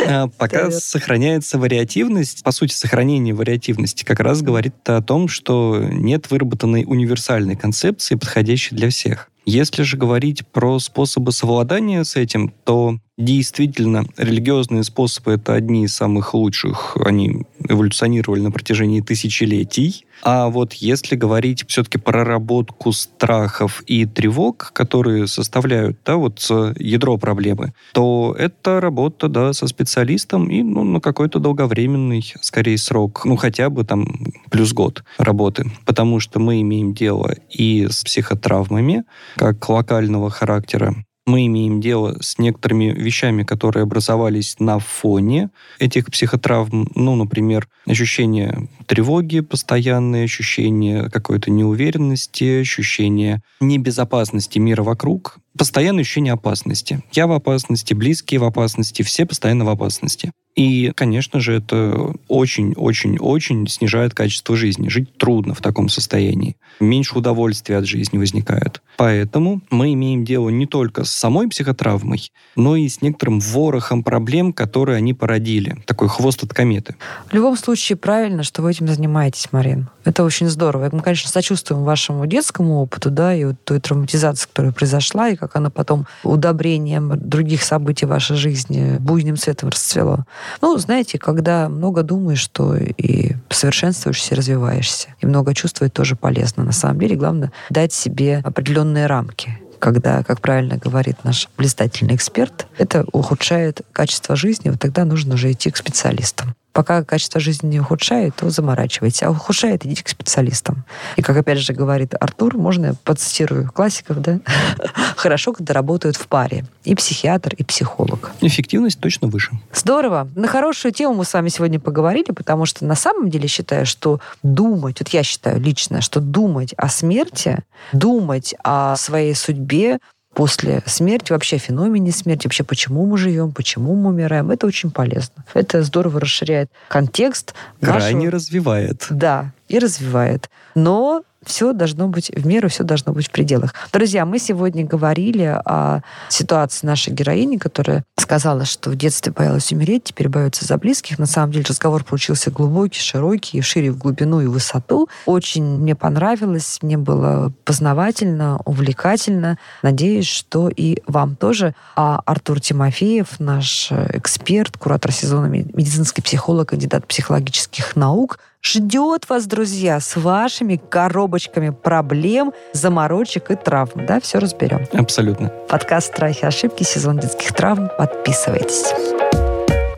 А 0.08 0.28
Пока 0.38 0.70
сохраняется 0.70 1.58
вариативность, 1.58 2.42
по 2.42 2.52
сути, 2.52 2.72
сохранение 2.72 3.34
вариативности 3.34 4.02
как 4.02 4.18
раз 4.18 4.40
говорит 4.40 4.74
о 4.86 5.02
том, 5.02 5.28
что 5.28 5.78
нет 5.78 6.30
выработанной 6.30 6.84
универсальной 6.86 7.54
концепции, 7.54 8.14
подходящей 8.14 8.76
для 8.76 8.88
всех. 8.88 9.28
Если 9.46 9.82
же 9.82 9.96
говорить 9.96 10.46
про 10.48 10.78
способы 10.78 11.32
совладания 11.32 12.02
с 12.04 12.16
этим, 12.16 12.52
то 12.64 12.98
Действительно, 13.16 14.06
религиозные 14.16 14.82
способы— 14.82 15.32
это 15.34 15.54
одни 15.54 15.84
из 15.84 15.94
самых 15.94 16.34
лучших. 16.34 16.96
Они 17.04 17.42
эволюционировали 17.68 18.40
на 18.40 18.50
протяжении 18.50 19.00
тысячелетий. 19.00 20.04
А 20.22 20.48
вот 20.48 20.72
если 20.72 21.14
говорить 21.14 21.64
все-таки 21.68 21.98
про 21.98 22.24
проработку 22.24 22.90
страхов 22.92 23.82
и 23.86 24.04
тревог, 24.04 24.72
которые 24.72 25.28
составляют 25.28 25.98
да, 26.04 26.16
вот 26.16 26.40
ядро 26.76 27.16
проблемы, 27.16 27.72
то 27.92 28.34
это 28.36 28.80
работа 28.80 29.28
да, 29.28 29.52
со 29.52 29.68
специалистом 29.68 30.50
и 30.50 30.62
ну, 30.62 30.82
на 30.82 31.00
какой-то 31.00 31.38
долговременный, 31.38 32.34
скорее, 32.40 32.78
срок. 32.78 33.24
Ну, 33.24 33.36
хотя 33.36 33.70
бы 33.70 33.84
там 33.84 34.06
плюс 34.50 34.72
год 34.72 35.04
работы. 35.18 35.70
Потому 35.84 36.18
что 36.18 36.40
мы 36.40 36.60
имеем 36.62 36.94
дело 36.94 37.36
и 37.48 37.86
с 37.88 38.02
психотравмами, 38.02 39.04
как 39.36 39.68
локального 39.68 40.30
характера, 40.30 40.96
мы 41.26 41.46
имеем 41.46 41.80
дело 41.80 42.16
с 42.20 42.38
некоторыми 42.38 42.90
вещами, 42.90 43.44
которые 43.44 43.84
образовались 43.84 44.56
на 44.58 44.78
фоне 44.78 45.50
этих 45.78 46.06
психотравм. 46.06 46.90
Ну, 46.94 47.16
например, 47.16 47.68
ощущение 47.86 48.68
тревоги 48.86 49.40
постоянное, 49.40 50.24
ощущение 50.24 51.08
какой-то 51.10 51.50
неуверенности, 51.50 52.60
ощущение 52.60 53.42
небезопасности 53.60 54.58
мира 54.58 54.82
вокруг, 54.82 55.38
постоянное 55.56 56.02
ощущение 56.02 56.32
опасности. 56.32 57.02
Я 57.12 57.26
в 57.26 57.32
опасности, 57.32 57.94
близкие 57.94 58.40
в 58.40 58.44
опасности, 58.44 59.02
все 59.02 59.26
постоянно 59.26 59.64
в 59.64 59.68
опасности. 59.68 60.32
И, 60.54 60.92
конечно 60.94 61.40
же, 61.40 61.54
это 61.54 62.12
очень-очень-очень 62.28 63.66
снижает 63.66 64.14
качество 64.14 64.56
жизни. 64.56 64.88
Жить 64.88 65.16
трудно 65.16 65.54
в 65.54 65.60
таком 65.60 65.88
состоянии. 65.88 66.56
Меньше 66.78 67.18
удовольствия 67.18 67.78
от 67.78 67.86
жизни 67.86 68.18
возникает. 68.18 68.80
Поэтому 68.96 69.62
мы 69.70 69.92
имеем 69.94 70.24
дело 70.24 70.50
не 70.50 70.66
только 70.66 71.04
с 71.04 71.10
самой 71.10 71.48
психотравмой, 71.48 72.30
но 72.54 72.76
и 72.76 72.88
с 72.88 73.02
некоторым 73.02 73.40
ворохом 73.40 74.04
проблем, 74.04 74.52
которые 74.52 74.96
они 74.96 75.12
породили. 75.12 75.76
Такой 75.86 76.08
хвост 76.08 76.44
от 76.44 76.54
кометы. 76.54 76.94
В 77.30 77.34
любом 77.34 77.56
случае, 77.56 77.96
правильно, 77.96 78.44
что 78.44 78.62
вы 78.62 78.70
этим 78.70 78.86
занимаетесь, 78.86 79.48
Марин. 79.50 79.88
Это 80.04 80.22
очень 80.22 80.48
здорово. 80.48 80.88
Мы, 80.92 81.00
конечно, 81.00 81.28
сочувствуем 81.28 81.82
вашему 81.82 82.26
детскому 82.26 82.80
опыту, 82.80 83.10
да, 83.10 83.34
и 83.34 83.44
вот 83.44 83.56
той 83.64 83.80
травматизации, 83.80 84.46
которая 84.46 84.72
произошла, 84.72 85.30
и 85.30 85.36
как 85.44 85.56
она 85.56 85.70
потом 85.70 86.06
удобрением 86.22 87.12
других 87.16 87.62
событий 87.62 88.06
в 88.06 88.10
вашей 88.10 88.36
жизни 88.36 88.96
буйным 88.98 89.36
цветом 89.36 89.68
расцвело. 89.68 90.24
Ну, 90.62 90.76
знаете, 90.78 91.18
когда 91.18 91.68
много 91.68 92.02
думаешь, 92.02 92.46
то 92.48 92.74
и 92.76 93.32
совершенствуешься, 93.50 94.34
и 94.34 94.38
развиваешься. 94.38 95.08
И 95.20 95.26
много 95.26 95.54
чувствовать 95.54 95.92
тоже 95.92 96.16
полезно. 96.16 96.64
На 96.64 96.72
самом 96.72 96.98
деле, 96.98 97.16
главное 97.16 97.52
дать 97.68 97.92
себе 97.92 98.40
определенные 98.44 99.06
рамки 99.06 99.58
когда, 99.80 100.22
как 100.22 100.40
правильно 100.40 100.78
говорит 100.78 101.24
наш 101.24 101.50
блистательный 101.58 102.14
эксперт, 102.14 102.66
это 102.78 103.04
ухудшает 103.12 103.82
качество 103.92 104.34
жизни, 104.34 104.70
вот 104.70 104.80
тогда 104.80 105.04
нужно 105.04 105.34
уже 105.34 105.52
идти 105.52 105.70
к 105.70 105.76
специалистам. 105.76 106.54
Пока 106.74 107.04
качество 107.04 107.40
жизни 107.40 107.68
не 107.68 107.80
ухудшает, 107.80 108.34
то 108.34 108.50
заморачивайтесь. 108.50 109.22
А 109.22 109.30
ухудшает, 109.30 109.86
идите 109.86 110.02
к 110.02 110.08
специалистам. 110.08 110.84
И 111.14 111.22
как 111.22 111.36
опять 111.36 111.58
же 111.58 111.72
говорит 111.72 112.14
Артур, 112.18 112.56
можно 112.56 112.86
я 112.86 112.94
процитирую 113.04 113.70
классиков, 113.72 114.20
да? 114.20 114.40
Хорошо, 115.16 115.52
когда 115.52 115.72
работают 115.72 116.16
в 116.16 116.26
паре. 116.26 116.66
И 116.82 116.96
психиатр, 116.96 117.54
и 117.54 117.62
психолог. 117.62 118.32
Эффективность 118.40 118.98
точно 118.98 119.28
выше. 119.28 119.52
Здорово. 119.72 120.28
На 120.34 120.48
хорошую 120.48 120.90
тему 120.90 121.14
мы 121.14 121.24
с 121.24 121.32
вами 121.32 121.48
сегодня 121.48 121.78
поговорили, 121.78 122.32
потому 122.32 122.66
что 122.66 122.84
на 122.84 122.96
самом 122.96 123.30
деле 123.30 123.46
считаю, 123.46 123.86
что 123.86 124.18
думать, 124.42 124.98
вот 124.98 125.10
я 125.10 125.22
считаю 125.22 125.60
лично, 125.60 126.00
что 126.00 126.18
думать 126.18 126.74
о 126.76 126.88
смерти, 126.88 127.60
думать 127.92 128.56
о 128.64 128.96
своей 128.96 129.36
судьбе, 129.36 130.00
после 130.34 130.82
смерти, 130.86 131.32
вообще 131.32 131.56
о 131.56 131.58
феномене 131.58 132.12
смерти, 132.12 132.46
вообще 132.46 132.64
почему 132.64 133.06
мы 133.06 133.16
живем, 133.18 133.52
почему 133.52 133.94
мы 133.94 134.10
умираем. 134.10 134.50
Это 134.50 134.66
очень 134.66 134.90
полезно. 134.90 135.44
Это 135.54 135.82
здорово 135.82 136.20
расширяет 136.20 136.70
контекст. 136.88 137.54
Крайне 137.80 138.26
нашего... 138.26 138.32
развивает. 138.32 139.06
Да, 139.10 139.52
и 139.68 139.78
развивает. 139.78 140.50
Но 140.74 141.22
все 141.46 141.72
должно 141.72 142.08
быть 142.08 142.30
в 142.30 142.46
меру, 142.46 142.68
все 142.68 142.84
должно 142.84 143.12
быть 143.12 143.28
в 143.28 143.30
пределах. 143.30 143.74
Друзья, 143.92 144.24
мы 144.24 144.38
сегодня 144.38 144.84
говорили 144.84 145.60
о 145.64 146.00
ситуации 146.28 146.86
нашей 146.86 147.12
героини, 147.12 147.56
которая 147.56 148.04
сказала, 148.16 148.64
что 148.64 148.90
в 148.90 148.96
детстве 148.96 149.32
боялась 149.32 149.70
умереть, 149.72 150.04
теперь 150.04 150.28
боится 150.28 150.64
за 150.64 150.78
близких. 150.78 151.18
На 151.18 151.26
самом 151.26 151.52
деле 151.52 151.64
разговор 151.68 152.04
получился 152.04 152.50
глубокий, 152.50 153.00
широкий, 153.00 153.60
шире 153.60 153.90
в 153.90 153.98
глубину 153.98 154.40
и 154.40 154.46
высоту. 154.46 155.08
Очень 155.26 155.78
мне 155.78 155.94
понравилось, 155.94 156.78
мне 156.82 156.96
было 156.96 157.52
познавательно, 157.64 158.60
увлекательно. 158.64 159.58
Надеюсь, 159.82 160.26
что 160.26 160.68
и 160.68 160.98
вам 161.06 161.36
тоже. 161.36 161.74
А 161.96 162.20
Артур 162.24 162.60
Тимофеев, 162.60 163.38
наш 163.38 163.92
эксперт, 163.92 164.76
куратор 164.76 165.12
сезона 165.12 165.46
медицинский 165.46 166.22
психолог, 166.22 166.70
кандидат 166.70 167.06
психологических 167.06 167.96
наук, 167.96 168.38
ждет 168.64 169.28
вас, 169.28 169.46
друзья, 169.46 170.00
с 170.00 170.16
вашими 170.16 170.76
коробочками 170.76 171.70
проблем, 171.70 172.52
заморочек 172.72 173.50
и 173.50 173.56
травм. 173.56 174.06
Да, 174.06 174.20
все 174.20 174.38
разберем. 174.38 174.86
Абсолютно. 174.92 175.48
Подкаст 175.68 176.08
«Страхи 176.08 176.42
и 176.42 176.46
ошибки», 176.46 176.82
сезон 176.82 177.18
детских 177.18 177.52
травм. 177.52 177.88
Подписывайтесь. 177.98 178.92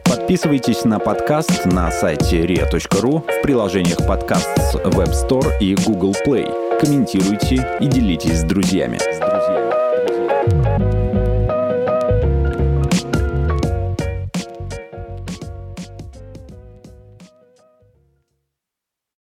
Подписывайтесь 0.04 0.84
на 0.84 0.98
подкаст 0.98 1.66
на 1.66 1.90
сайте 1.92 2.44
ria.ru 2.44 3.20
в 3.20 3.42
приложениях 3.42 3.98
подкаст 4.06 4.48
с 4.58 4.74
Web 4.74 5.12
Store 5.12 5.56
и 5.60 5.76
Google 5.76 6.16
Play. 6.26 6.80
Комментируйте 6.80 7.66
и 7.80 7.86
делитесь 7.86 8.40
с 8.40 8.42
друзьями. 8.42 8.98